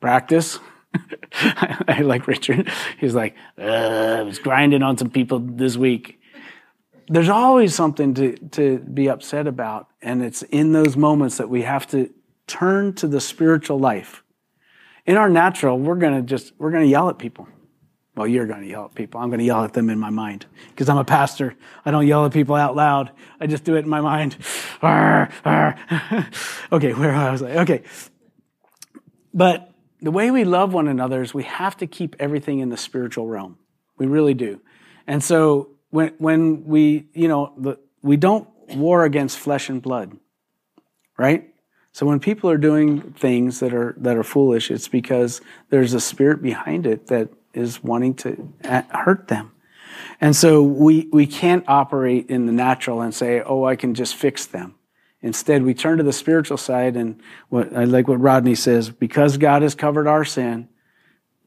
Practice. 0.00 0.58
I 1.34 2.00
like 2.02 2.26
Richard. 2.26 2.70
He's 2.98 3.14
like, 3.14 3.34
uh, 3.58 3.62
I 3.62 4.22
was 4.22 4.38
grinding 4.38 4.82
on 4.82 4.98
some 4.98 5.10
people 5.10 5.38
this 5.38 5.76
week. 5.76 6.20
There's 7.08 7.28
always 7.28 7.74
something 7.74 8.14
to, 8.14 8.36
to 8.50 8.78
be 8.78 9.08
upset 9.08 9.46
about. 9.46 9.88
And 10.00 10.22
it's 10.22 10.42
in 10.42 10.72
those 10.72 10.96
moments 10.96 11.38
that 11.38 11.48
we 11.48 11.62
have 11.62 11.86
to 11.88 12.12
turn 12.46 12.94
to 12.94 13.08
the 13.08 13.20
spiritual 13.20 13.78
life. 13.78 14.22
In 15.06 15.16
our 15.16 15.28
natural, 15.28 15.78
we're 15.78 15.96
going 15.96 16.14
to 16.14 16.22
just, 16.22 16.52
we're 16.58 16.70
going 16.70 16.84
to 16.84 16.90
yell 16.90 17.08
at 17.08 17.18
people. 17.18 17.48
Well, 18.14 18.26
you're 18.26 18.46
going 18.46 18.60
to 18.60 18.66
yell 18.66 18.84
at 18.86 18.94
people. 18.94 19.20
I'm 19.20 19.30
going 19.30 19.38
to 19.38 19.44
yell 19.44 19.64
at 19.64 19.72
them 19.72 19.88
in 19.88 19.98
my 19.98 20.10
mind 20.10 20.44
because 20.68 20.90
I'm 20.90 20.98
a 20.98 21.04
pastor. 21.04 21.54
I 21.84 21.90
don't 21.90 22.06
yell 22.06 22.26
at 22.26 22.32
people 22.32 22.54
out 22.56 22.76
loud. 22.76 23.10
I 23.40 23.46
just 23.46 23.64
do 23.64 23.74
it 23.76 23.80
in 23.80 23.88
my 23.88 24.02
mind. 24.02 24.36
okay, 26.72 26.92
where 26.92 27.14
I 27.14 27.30
was 27.30 27.40
like, 27.40 27.56
okay. 27.56 27.82
But 29.32 29.72
the 30.02 30.10
way 30.10 30.30
we 30.30 30.44
love 30.44 30.74
one 30.74 30.88
another 30.88 31.22
is 31.22 31.32
we 31.32 31.44
have 31.44 31.76
to 31.78 31.86
keep 31.86 32.14
everything 32.18 32.58
in 32.58 32.68
the 32.68 32.76
spiritual 32.76 33.28
realm. 33.28 33.56
We 33.96 34.06
really 34.06 34.34
do. 34.34 34.60
And 35.06 35.24
so 35.24 35.70
when, 35.88 36.12
when 36.18 36.64
we, 36.64 37.06
you 37.14 37.28
know, 37.28 37.54
the, 37.56 37.78
we 38.02 38.18
don't 38.18 38.46
war 38.74 39.04
against 39.04 39.38
flesh 39.38 39.70
and 39.70 39.80
blood, 39.80 40.18
right? 41.16 41.48
So 41.92 42.04
when 42.04 42.20
people 42.20 42.50
are 42.50 42.58
doing 42.58 43.12
things 43.12 43.60
that 43.60 43.72
are, 43.72 43.94
that 43.98 44.16
are 44.16 44.24
foolish, 44.24 44.70
it's 44.70 44.88
because 44.88 45.40
there's 45.70 45.94
a 45.94 46.00
spirit 46.00 46.42
behind 46.42 46.86
it 46.86 47.06
that 47.06 47.30
is 47.54 47.82
wanting 47.82 48.14
to 48.14 48.48
hurt 48.90 49.28
them. 49.28 49.52
And 50.20 50.34
so 50.34 50.62
we, 50.62 51.08
we 51.12 51.26
can't 51.26 51.64
operate 51.68 52.30
in 52.30 52.46
the 52.46 52.52
natural 52.52 53.00
and 53.00 53.14
say, 53.14 53.42
oh, 53.42 53.64
I 53.64 53.76
can 53.76 53.94
just 53.94 54.14
fix 54.14 54.46
them. 54.46 54.76
Instead, 55.20 55.62
we 55.62 55.74
turn 55.74 55.98
to 55.98 56.04
the 56.04 56.12
spiritual 56.12 56.56
side 56.56 56.96
and 56.96 57.20
what 57.48 57.76
I 57.76 57.84
like 57.84 58.08
what 58.08 58.20
Rodney 58.20 58.54
says, 58.54 58.90
because 58.90 59.36
God 59.36 59.62
has 59.62 59.74
covered 59.74 60.08
our 60.08 60.24
sin, 60.24 60.68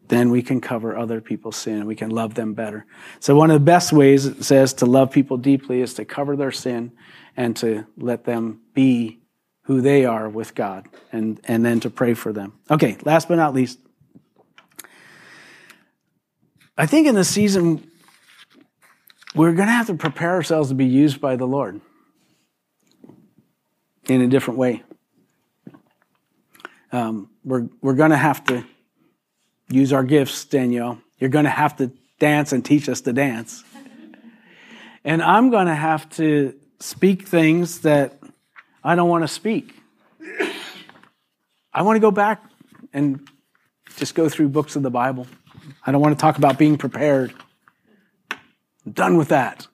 then 0.07 0.29
we 0.29 0.41
can 0.41 0.61
cover 0.61 0.97
other 0.97 1.19
people's 1.19 1.55
sin 1.55 1.85
we 1.85 1.95
can 1.95 2.11
love 2.11 2.35
them 2.35 2.53
better. 2.53 2.85
So 3.19 3.35
one 3.35 3.49
of 3.49 3.55
the 3.55 3.65
best 3.65 3.91
ways 3.91 4.25
it 4.25 4.43
says 4.43 4.73
to 4.75 4.85
love 4.85 5.11
people 5.11 5.37
deeply 5.37 5.81
is 5.81 5.95
to 5.95 6.05
cover 6.05 6.35
their 6.35 6.51
sin 6.51 6.91
and 7.35 7.55
to 7.57 7.85
let 7.97 8.23
them 8.23 8.61
be 8.73 9.19
who 9.63 9.81
they 9.81 10.05
are 10.05 10.29
with 10.29 10.53
God 10.53 10.87
and, 11.11 11.39
and 11.45 11.65
then 11.65 11.79
to 11.81 11.89
pray 11.89 12.13
for 12.13 12.31
them. 12.31 12.53
Okay, 12.69 12.97
last 13.03 13.27
but 13.27 13.35
not 13.35 13.53
least, 13.53 13.79
I 16.77 16.85
think 16.85 17.07
in 17.07 17.15
this 17.15 17.29
season, 17.29 17.89
we're 19.33 19.53
going 19.53 19.67
to 19.67 19.73
have 19.73 19.87
to 19.87 19.95
prepare 19.95 20.31
ourselves 20.31 20.69
to 20.69 20.75
be 20.75 20.85
used 20.85 21.21
by 21.21 21.37
the 21.37 21.45
Lord 21.45 21.79
in 24.07 24.21
a 24.21 24.27
different 24.27 24.59
way. 24.59 24.83
Um, 26.91 27.29
we're 27.43 27.67
we're 27.81 27.93
going 27.93 28.11
to 28.11 28.17
have 28.17 28.43
to 28.45 28.65
use 29.69 29.93
our 29.93 30.03
gifts, 30.03 30.45
Danielle. 30.45 30.99
You're 31.17 31.29
going 31.29 31.45
to 31.45 31.51
have 31.51 31.77
to 31.77 31.91
dance 32.19 32.51
and 32.51 32.63
teach 32.63 32.89
us 32.89 33.01
to 33.01 33.13
dance. 33.13 33.63
And 35.07 35.21
I'm 35.21 35.51
going 35.51 35.67
to 35.67 35.75
have 35.75 36.09
to 36.13 36.55
speak 36.79 37.27
things 37.27 37.81
that 37.81 38.17
I 38.83 38.95
don't 38.95 39.07
want 39.07 39.23
to 39.23 39.27
speak. 39.27 39.75
I 41.71 41.83
want 41.83 41.97
to 41.97 41.99
go 41.99 42.09
back 42.09 42.43
and 42.91 43.29
just 43.97 44.15
go 44.15 44.29
through 44.29 44.49
books 44.49 44.75
of 44.75 44.81
the 44.81 44.89
Bible. 44.89 45.27
I 45.85 45.91
don't 45.91 46.01
want 46.01 46.17
to 46.17 46.21
talk 46.21 46.37
about 46.37 46.57
being 46.57 46.77
prepared. 46.77 47.33
I'm 48.85 48.91
done 48.91 49.17
with 49.17 49.29
that. 49.29 49.67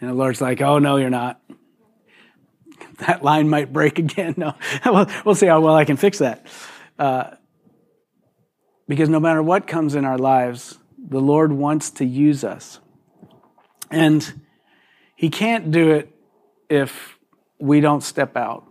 And 0.00 0.10
the 0.10 0.14
Lord's 0.14 0.40
like, 0.40 0.60
oh, 0.60 0.78
no, 0.78 0.96
you're 0.96 1.10
not. 1.10 1.40
That 2.98 3.24
line 3.24 3.48
might 3.48 3.72
break 3.72 3.98
again. 3.98 4.34
No, 4.38 4.54
we'll 5.24 5.34
see 5.34 5.46
how 5.46 5.60
well 5.60 5.74
I 5.74 5.84
can 5.84 5.96
fix 5.96 6.18
that. 6.18 6.46
Uh, 6.96 7.30
because 8.86 9.08
no 9.08 9.18
matter 9.18 9.42
what 9.42 9.66
comes 9.66 9.94
in 9.94 10.04
our 10.04 10.18
lives, 10.18 10.78
the 10.98 11.20
Lord 11.20 11.52
wants 11.52 11.90
to 11.92 12.04
use 12.04 12.44
us. 12.44 12.78
And 13.90 14.42
He 15.16 15.28
can't 15.28 15.70
do 15.70 15.92
it 15.92 16.14
if 16.68 17.18
we 17.58 17.80
don't 17.80 18.02
step 18.02 18.36
out 18.36 18.64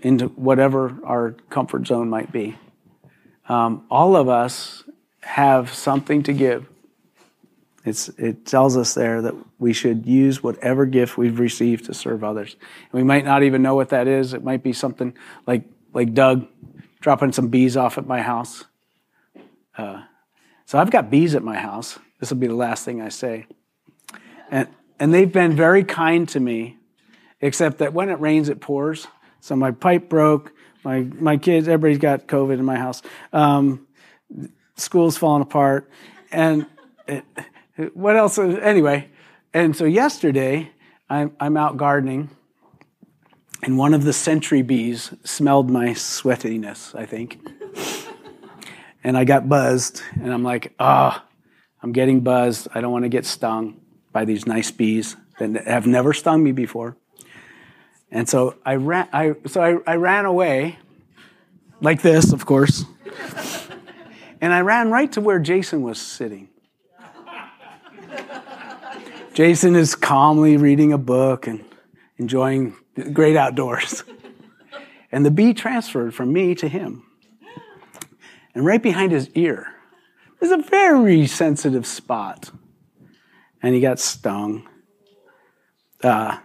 into 0.00 0.26
whatever 0.26 0.98
our 1.04 1.32
comfort 1.48 1.86
zone 1.86 2.10
might 2.10 2.30
be 2.30 2.58
um, 3.48 3.84
all 3.90 4.16
of 4.16 4.28
us 4.28 4.84
have 5.20 5.72
something 5.72 6.22
to 6.24 6.32
give. 6.32 6.66
It's, 7.84 8.08
it 8.10 8.46
tells 8.46 8.76
us 8.76 8.94
there 8.94 9.20
that 9.22 9.34
we 9.58 9.72
should 9.72 10.06
use 10.06 10.42
whatever 10.42 10.86
gift 10.86 11.18
we've 11.18 11.38
received 11.38 11.84
to 11.86 11.94
serve 11.94 12.24
others. 12.24 12.56
And 12.90 12.92
we 12.92 13.02
might 13.02 13.24
not 13.24 13.42
even 13.42 13.62
know 13.62 13.74
what 13.74 13.90
that 13.90 14.06
is. 14.06 14.32
It 14.32 14.42
might 14.42 14.62
be 14.62 14.72
something 14.72 15.14
like, 15.46 15.64
like 15.92 16.14
Doug 16.14 16.46
dropping 17.00 17.32
some 17.32 17.48
bees 17.48 17.76
off 17.76 17.98
at 17.98 18.06
my 18.06 18.22
house. 18.22 18.64
Uh, 19.76 20.02
So 20.66 20.78
I've 20.78 20.90
got 20.90 21.10
bees 21.10 21.34
at 21.34 21.42
my 21.42 21.58
house. 21.58 21.98
This 22.18 22.30
will 22.30 22.38
be 22.38 22.46
the 22.46 22.54
last 22.54 22.84
thing 22.84 23.02
I 23.02 23.10
say. 23.10 23.46
And, 24.50 24.68
and 24.98 25.12
they've 25.12 25.30
been 25.30 25.54
very 25.54 25.84
kind 25.84 26.26
to 26.30 26.40
me, 26.40 26.78
except 27.40 27.78
that 27.78 27.92
when 27.92 28.08
it 28.08 28.18
rains, 28.18 28.48
it 28.48 28.60
pours. 28.60 29.06
So 29.40 29.54
my 29.56 29.72
pipe 29.72 30.08
broke. 30.08 30.52
My, 30.84 31.00
my 31.00 31.36
kids, 31.38 31.66
everybody's 31.66 31.98
got 31.98 32.26
COVID 32.26 32.58
in 32.58 32.64
my 32.64 32.76
house. 32.76 33.02
Um, 33.32 33.86
school's 34.76 35.16
falling 35.16 35.42
apart. 35.42 35.90
And 36.30 36.66
it, 37.06 37.24
what 37.94 38.16
else? 38.16 38.38
Anyway, 38.38 39.08
and 39.52 39.74
so 39.74 39.84
yesterday, 39.84 40.70
I'm, 41.08 41.34
I'm 41.40 41.56
out 41.56 41.76
gardening, 41.76 42.30
and 43.62 43.78
one 43.78 43.94
of 43.94 44.04
the 44.04 44.12
sentry 44.12 44.62
bees 44.62 45.12
smelled 45.24 45.70
my 45.70 45.88
sweatiness, 45.88 46.94
I 46.94 47.06
think. 47.06 47.38
and 49.04 49.16
I 49.16 49.24
got 49.24 49.48
buzzed, 49.48 50.02
and 50.20 50.32
I'm 50.32 50.42
like, 50.42 50.74
ah, 50.78 51.24
oh, 51.24 51.28
I'm 51.82 51.92
getting 51.92 52.20
buzzed. 52.20 52.68
I 52.74 52.80
don't 52.80 52.92
want 52.92 53.04
to 53.04 53.08
get 53.08 53.26
stung 53.26 53.80
by 54.12 54.24
these 54.24 54.46
nice 54.46 54.70
bees 54.70 55.16
that 55.38 55.66
have 55.66 55.86
never 55.86 56.12
stung 56.12 56.42
me 56.42 56.52
before. 56.52 56.96
And 58.14 58.28
so 58.28 58.54
I 58.64 58.76
ran, 58.76 59.08
I, 59.12 59.34
so 59.46 59.60
I, 59.60 59.92
I 59.92 59.96
ran 59.96 60.24
away, 60.24 60.78
like 61.80 62.00
this, 62.00 62.32
of 62.32 62.46
course. 62.46 62.84
and 64.40 64.52
I 64.52 64.60
ran 64.60 64.92
right 64.92 65.10
to 65.12 65.20
where 65.20 65.40
Jason 65.40 65.82
was 65.82 66.00
sitting. 66.00 66.48
Jason 69.34 69.74
is 69.74 69.96
calmly 69.96 70.56
reading 70.56 70.92
a 70.92 70.98
book 70.98 71.48
and 71.48 71.64
enjoying 72.16 72.76
the 72.94 73.10
great 73.10 73.36
outdoors. 73.36 74.04
And 75.10 75.26
the 75.26 75.32
bee 75.32 75.52
transferred 75.52 76.14
from 76.14 76.32
me 76.32 76.54
to 76.54 76.68
him. 76.68 77.04
And 78.54 78.64
right 78.64 78.82
behind 78.82 79.10
his 79.10 79.28
ear 79.30 79.74
is 80.40 80.52
a 80.52 80.58
very 80.58 81.26
sensitive 81.26 81.84
spot. 81.84 82.52
And 83.60 83.74
he 83.74 83.80
got 83.80 83.98
stung. 83.98 84.68
Uh, 86.00 86.38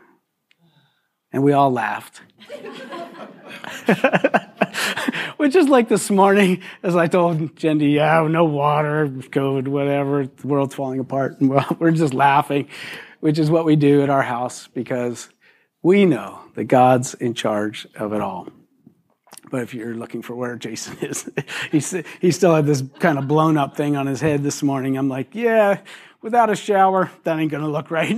and 1.32 1.44
we 1.44 1.54
all 1.54 1.72
laughed. 1.72 2.22
Which 5.38 5.56
is 5.56 5.70
like 5.70 5.88
this 5.88 6.10
morning, 6.10 6.62
as 6.84 6.96
I 6.96 7.08
told 7.08 7.56
Jendi, 7.56 7.94
yeah, 7.94 8.28
no 8.30 8.44
water, 8.44 9.08
COVID, 9.08 9.68
whatever, 9.68 10.28
the 10.28 10.48
world's 10.48 10.76
falling 10.76 11.00
apart. 11.00 11.40
And 11.40 11.50
well, 11.50 11.78
we're 11.80 11.92
just 11.92 12.14
laughing, 12.14 12.68
which 13.20 13.40
is 13.40 13.50
what 13.50 13.66
we 13.66 13.76
do 13.76 14.04
at 14.04 14.10
our 14.10 14.22
house 14.22 14.68
because 14.68 15.30
we 15.82 16.06
know 16.06 16.42
that 16.56 16.66
God's 16.66 17.14
in 17.14 17.34
charge 17.34 17.88
of 17.96 18.14
it 18.14 18.22
all. 18.22 18.50
But 19.50 19.64
if 19.64 19.74
you're 19.74 19.96
looking 19.96 20.22
for 20.22 20.36
where 20.36 20.56
Jason 20.56 20.98
is, 21.02 21.30
he 22.22 22.32
still 22.32 22.56
had 22.56 22.66
this 22.66 22.84
kind 23.00 23.18
of 23.18 23.28
blown 23.28 23.58
up 23.58 23.76
thing 23.76 23.96
on 23.96 24.08
his 24.08 24.22
head 24.22 24.44
this 24.44 24.62
morning. 24.62 24.98
I'm 24.98 25.10
like, 25.10 25.34
yeah, 25.34 25.80
without 26.22 26.50
a 26.50 26.56
shower, 26.56 27.12
that 27.24 27.40
ain't 27.40 27.52
going 27.52 27.64
to 27.64 27.70
look 27.70 27.92
right. 27.92 28.18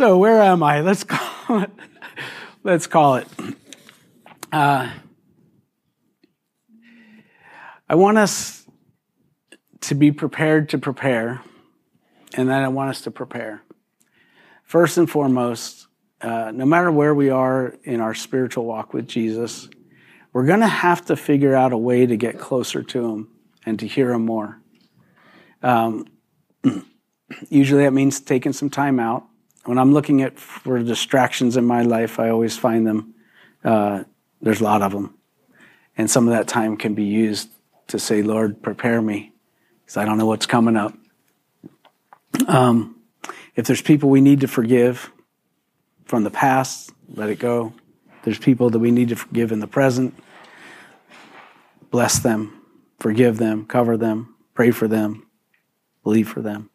So 0.00 0.16
where 0.16 0.40
am 0.40 0.62
I? 0.62 0.80
Let's 0.80 1.04
call 1.06 1.60
it. 1.60 1.70
Let's 2.64 2.86
call 2.86 3.16
it. 3.16 3.28
Uh, 4.50 4.90
I 7.86 7.94
want 7.96 8.16
us 8.16 8.64
to 9.82 9.94
be 9.94 10.10
prepared 10.10 10.70
to 10.70 10.78
prepare, 10.78 11.42
and 12.32 12.48
then 12.48 12.62
I 12.62 12.68
want 12.68 12.88
us 12.88 13.02
to 13.02 13.10
prepare. 13.10 13.62
First 14.64 14.96
and 14.96 15.10
foremost, 15.10 15.86
uh, 16.22 16.50
no 16.50 16.64
matter 16.64 16.90
where 16.90 17.14
we 17.14 17.28
are 17.28 17.74
in 17.84 18.00
our 18.00 18.14
spiritual 18.14 18.64
walk 18.64 18.94
with 18.94 19.06
Jesus, 19.06 19.68
we're 20.32 20.46
going 20.46 20.60
to 20.60 20.66
have 20.66 21.04
to 21.06 21.16
figure 21.16 21.54
out 21.54 21.74
a 21.74 21.78
way 21.78 22.06
to 22.06 22.16
get 22.16 22.38
closer 22.38 22.82
to 22.82 23.06
Him 23.06 23.28
and 23.66 23.78
to 23.78 23.86
hear 23.86 24.12
Him 24.12 24.24
more. 24.24 24.62
Um, 25.62 26.06
usually 27.50 27.84
that 27.84 27.92
means 27.92 28.18
taking 28.18 28.54
some 28.54 28.70
time 28.70 28.98
out. 28.98 29.26
When 29.64 29.78
I'm 29.78 29.92
looking 29.92 30.22
at 30.22 30.38
for 30.38 30.78
distractions 30.82 31.56
in 31.56 31.64
my 31.64 31.82
life, 31.82 32.18
I 32.18 32.30
always 32.30 32.56
find 32.56 32.86
them 32.86 33.14
uh, 33.64 34.04
there's 34.40 34.60
a 34.60 34.64
lot 34.64 34.82
of 34.82 34.92
them. 34.92 35.14
And 35.96 36.10
some 36.10 36.26
of 36.26 36.32
that 36.32 36.48
time 36.48 36.76
can 36.76 36.94
be 36.94 37.04
used 37.04 37.50
to 37.88 37.98
say, 37.98 38.22
Lord, 38.22 38.62
prepare 38.62 39.02
me, 39.02 39.32
because 39.82 39.96
I 39.96 40.04
don't 40.04 40.18
know 40.18 40.26
what's 40.26 40.46
coming 40.46 40.76
up. 40.76 40.94
Um, 42.46 42.96
if 43.54 43.66
there's 43.66 43.82
people 43.82 44.08
we 44.08 44.20
need 44.20 44.40
to 44.40 44.48
forgive 44.48 45.10
from 46.04 46.24
the 46.24 46.30
past, 46.30 46.90
let 47.14 47.28
it 47.28 47.38
go. 47.38 47.74
There's 48.22 48.38
people 48.38 48.70
that 48.70 48.78
we 48.78 48.90
need 48.90 49.08
to 49.08 49.16
forgive 49.16 49.52
in 49.52 49.60
the 49.60 49.66
present. 49.66 50.14
Bless 51.90 52.20
them, 52.20 52.62
forgive 53.00 53.38
them, 53.38 53.66
cover 53.66 53.96
them, 53.96 54.34
pray 54.54 54.70
for 54.70 54.86
them, 54.86 55.26
believe 56.04 56.28
for 56.28 56.40
them. 56.40 56.69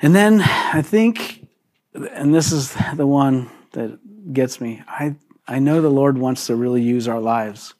And 0.00 0.14
then 0.14 0.40
I 0.42 0.82
think, 0.82 1.46
and 1.94 2.34
this 2.34 2.52
is 2.52 2.74
the 2.94 3.06
one 3.06 3.50
that 3.72 4.32
gets 4.32 4.60
me, 4.60 4.82
I 4.86 5.16
I 5.48 5.58
know 5.58 5.80
the 5.80 5.90
Lord 5.90 6.18
wants 6.18 6.46
to 6.46 6.56
really 6.56 6.82
use 6.82 7.06
our 7.06 7.20
lives. 7.20 7.74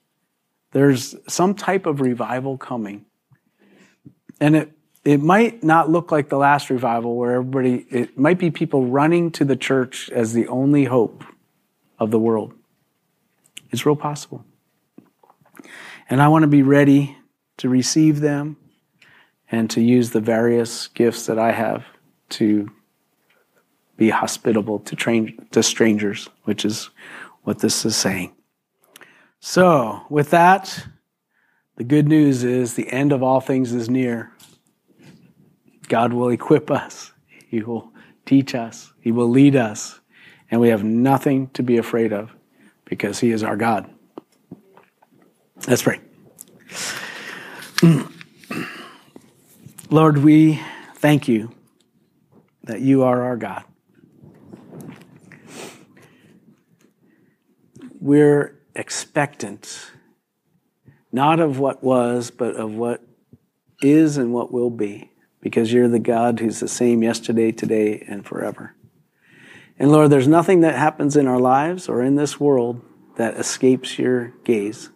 There's 0.73 1.17
some 1.27 1.55
type 1.55 1.87
of 1.87 2.01
revival 2.01 2.57
coming. 2.59 3.07
And 4.41 4.55
it, 4.57 4.73
it 5.05 5.21
might 5.21 5.65
not 5.65 5.91
look 5.91 6.13
like 6.13 6.29
the 6.29 6.37
last 6.37 6.71
revival 6.71 7.17
where 7.17 7.37
everybody, 7.37 7.87
it 7.91 8.19
might 8.19 8.39
be 8.39 8.51
people 8.51 8.87
running 8.87 9.31
to 9.33 9.45
the 9.45 9.57
church 9.57 10.11
as 10.11 10.33
the 10.33 10.47
only 10.49 10.85
hope 10.85 11.25
of 11.99 12.11
the 12.11 12.19
world. 12.19 12.53
It's 13.71 13.85
real 13.85 13.97
possible. 13.97 14.45
And 16.09 16.23
I 16.23 16.29
want 16.29 16.43
to 16.43 16.49
be 16.49 16.63
ready 16.63 17.17
to 17.57 17.69
receive 17.69 18.21
them 18.21 18.59
and 19.51 19.69
to 19.71 19.81
use 19.81 20.11
the 20.11 20.21
various 20.21 20.87
gifts 20.89 21.27
that 21.27 21.39
I 21.39 21.53
have 21.53 21.85
to 22.31 22.71
be 23.97 24.11
hospitable 24.11 24.79
to, 24.81 24.97
train, 24.97 25.47
to 25.53 25.63
strangers, 25.63 26.29
which 26.45 26.65
is 26.65 26.91
what 27.43 27.61
this 27.61 27.85
is 27.85 27.97
saying. 27.97 28.33
So, 29.41 30.03
with 30.11 30.31
that, 30.31 30.87
the 31.77 31.85
good 31.85 32.09
news 32.09 32.43
is 32.43 32.75
the 32.75 32.91
end 32.91 33.13
of 33.13 33.23
all 33.23 33.41
things 33.41 33.73
is 33.73 33.89
near. 33.89 34.33
God 35.89 36.13
will 36.13 36.31
equip 36.31 36.71
us, 36.71 37.13
He 37.47 37.63
will 37.63 37.93
teach 38.25 38.55
us, 38.55 38.93
He 39.01 39.13
will 39.13 39.29
lead 39.29 39.55
us, 39.57 40.01
and 40.51 40.61
we 40.61 40.69
have 40.69 40.85
nothing 40.85 41.49
to 41.51 41.63
be 41.63 41.79
afraid 41.79 42.13
of 42.13 42.31
because 42.85 43.21
He 43.21 43.31
is 43.31 43.43
our 43.43 43.57
God. 43.57 43.89
Let's 45.69 45.83
pray. 45.83 46.01
Lord, 49.91 50.19
we 50.19 50.61
thank 50.97 51.29
you 51.29 51.53
that 52.67 52.81
you 52.81 53.03
are 53.03 53.23
our 53.23 53.37
God. 53.37 53.65
we're 58.07 58.57
expectant, 58.77 59.91
not 61.11 61.41
of 61.41 61.59
what 61.59 61.83
was, 61.83 62.31
but 62.31 62.55
of 62.55 62.73
what 62.73 63.03
is 63.83 64.17
and 64.17 64.33
what 64.33 64.53
will 64.53 64.71
be, 64.71 65.11
because 65.41 65.73
you're 65.73 65.89
the 65.89 65.99
God 65.99 66.39
who's 66.39 66.61
the 66.61 66.69
same 66.69 67.03
yesterday, 67.03 67.51
today, 67.51 68.05
and 68.07 68.25
forever. 68.25 68.77
And 69.77 69.91
Lord, 69.91 70.11
there's 70.11 70.29
nothing 70.29 70.61
that 70.61 70.77
happens 70.77 71.17
in 71.17 71.27
our 71.27 71.41
lives 71.41 71.89
or 71.89 72.01
in 72.01 72.15
this 72.15 72.39
world 72.39 72.81
that 73.17 73.37
escapes 73.37 73.99
your 73.99 74.33
gaze. 74.45 74.91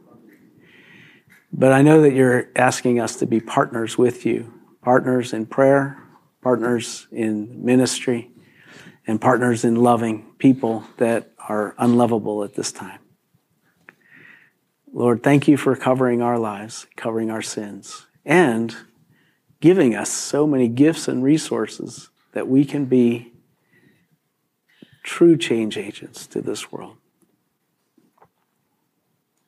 But 1.53 1.73
I 1.73 1.83
know 1.83 2.03
that 2.03 2.15
you're 2.15 2.49
asking 2.55 3.01
us 3.01 3.17
to 3.17 3.27
be 3.27 3.41
partners 3.41 3.99
with 3.99 4.25
you, 4.25 4.55
partners 4.83 5.33
in 5.33 5.47
prayer, 5.47 6.01
partners 6.41 7.07
in 7.13 7.65
ministry, 7.65 8.31
and 9.07 9.21
partners 9.21 9.65
in 9.65 9.77
loving 9.77 10.33
people 10.39 10.85
that 10.99 11.31
are 11.49 11.75
unlovable 11.79 12.45
at 12.45 12.55
this 12.55 12.73
time. 12.73 13.01
Lord, 14.93 15.23
thank 15.23 15.47
you 15.47 15.57
for 15.57 15.77
covering 15.77 16.23
our 16.23 16.39
lives, 16.39 16.87
covering 16.97 17.31
our 17.31 17.43
sins, 17.43 18.07
and 18.25 18.75
giving 19.61 19.95
us 19.95 20.11
so 20.11 20.47
many 20.47 20.69
gifts 20.69 21.07
and 21.09 21.23
resources 21.23 22.09
that 22.33 22.49
we 22.49 22.65
can 22.65 22.87
be 22.87 23.33
true 25.03 25.37
change 25.37 25.77
agents 25.77 26.27
to 26.27 26.41
this 26.41 26.73
world. 26.73 26.97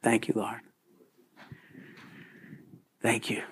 Thank 0.02 0.28
you, 0.28 0.34
Lord. 0.36 0.60
Thank 3.00 3.30
you. 3.30 3.42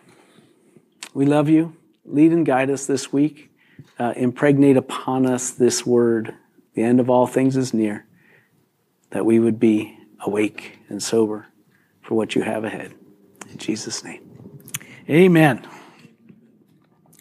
We 1.15 1.27
love 1.27 1.49
you. 1.49 1.80
Lead 2.13 2.33
and 2.33 2.45
guide 2.45 2.71
us 2.71 2.87
this 2.87 3.13
week. 3.13 3.51
Uh, 3.99 4.13
impregnate 4.17 4.77
upon 4.77 5.27
us 5.27 5.51
this 5.51 5.87
word. 5.87 6.35
The 6.75 6.83
end 6.83 7.01
of 7.01 7.09
all 7.09 7.27
things 7.27 7.57
is 7.57 7.73
near. 7.73 8.07
That 9.11 9.25
we 9.25 9.39
would 9.39 9.59
be 9.59 9.97
awake 10.21 10.79
and 10.89 11.03
sober 11.03 11.47
for 12.03 12.15
what 12.15 12.35
you 12.35 12.43
have 12.43 12.65
ahead. 12.65 12.95
In 13.51 13.59
Jesus' 13.59 14.05
name. 14.05 14.29
Amen. 15.09 15.67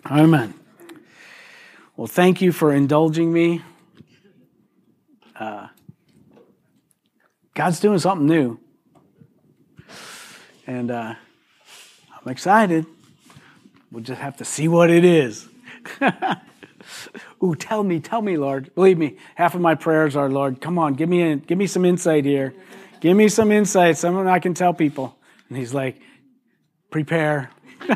Amen. 0.05 0.53
Well, 1.95 2.07
thank 2.07 2.41
you 2.41 2.51
for 2.51 2.73
indulging 2.73 3.31
me. 3.31 3.61
Uh, 5.35 5.67
God's 7.53 7.79
doing 7.79 7.99
something 7.99 8.27
new. 8.27 8.59
And 10.65 10.91
uh, 10.91 11.15
I'm 12.13 12.31
excited. 12.31 12.85
We'll 13.91 14.03
just 14.03 14.21
have 14.21 14.37
to 14.37 14.45
see 14.45 14.67
what 14.67 14.89
it 14.89 15.03
is. 15.03 15.47
Ooh, 17.43 17.55
tell 17.55 17.83
me, 17.83 17.99
tell 17.99 18.21
me, 18.21 18.37
Lord. 18.37 18.73
Believe 18.75 18.97
me, 18.97 19.17
half 19.35 19.55
of 19.55 19.61
my 19.61 19.75
prayers 19.75 20.15
are, 20.15 20.29
Lord, 20.29 20.61
come 20.61 20.77
on, 20.77 20.93
give 20.93 21.09
me, 21.09 21.23
a, 21.23 21.35
give 21.35 21.57
me 21.57 21.67
some 21.67 21.85
insight 21.85 22.25
here. 22.25 22.53
Give 22.99 23.15
me 23.15 23.29
some 23.29 23.51
insight, 23.51 23.97
something 23.97 24.27
I 24.27 24.39
can 24.39 24.53
tell 24.53 24.73
people. 24.73 25.17
And 25.47 25.57
he's 25.57 25.73
like, 25.73 26.01
prepare. 26.91 27.49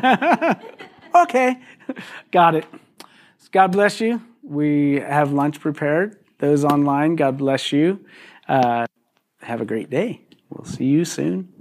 okay, 1.14 1.60
got 2.32 2.54
it. 2.54 2.64
God 3.52 3.72
bless 3.72 4.00
you. 4.00 4.22
We 4.42 4.96
have 4.96 5.32
lunch 5.32 5.60
prepared. 5.60 6.18
Those 6.38 6.64
online, 6.64 7.16
God 7.16 7.38
bless 7.38 7.72
you. 7.72 8.04
Uh, 8.48 8.86
have 9.40 9.60
a 9.60 9.64
great 9.64 9.90
day. 9.90 10.22
We'll 10.48 10.64
see 10.64 10.86
you 10.86 11.04
soon. 11.04 11.52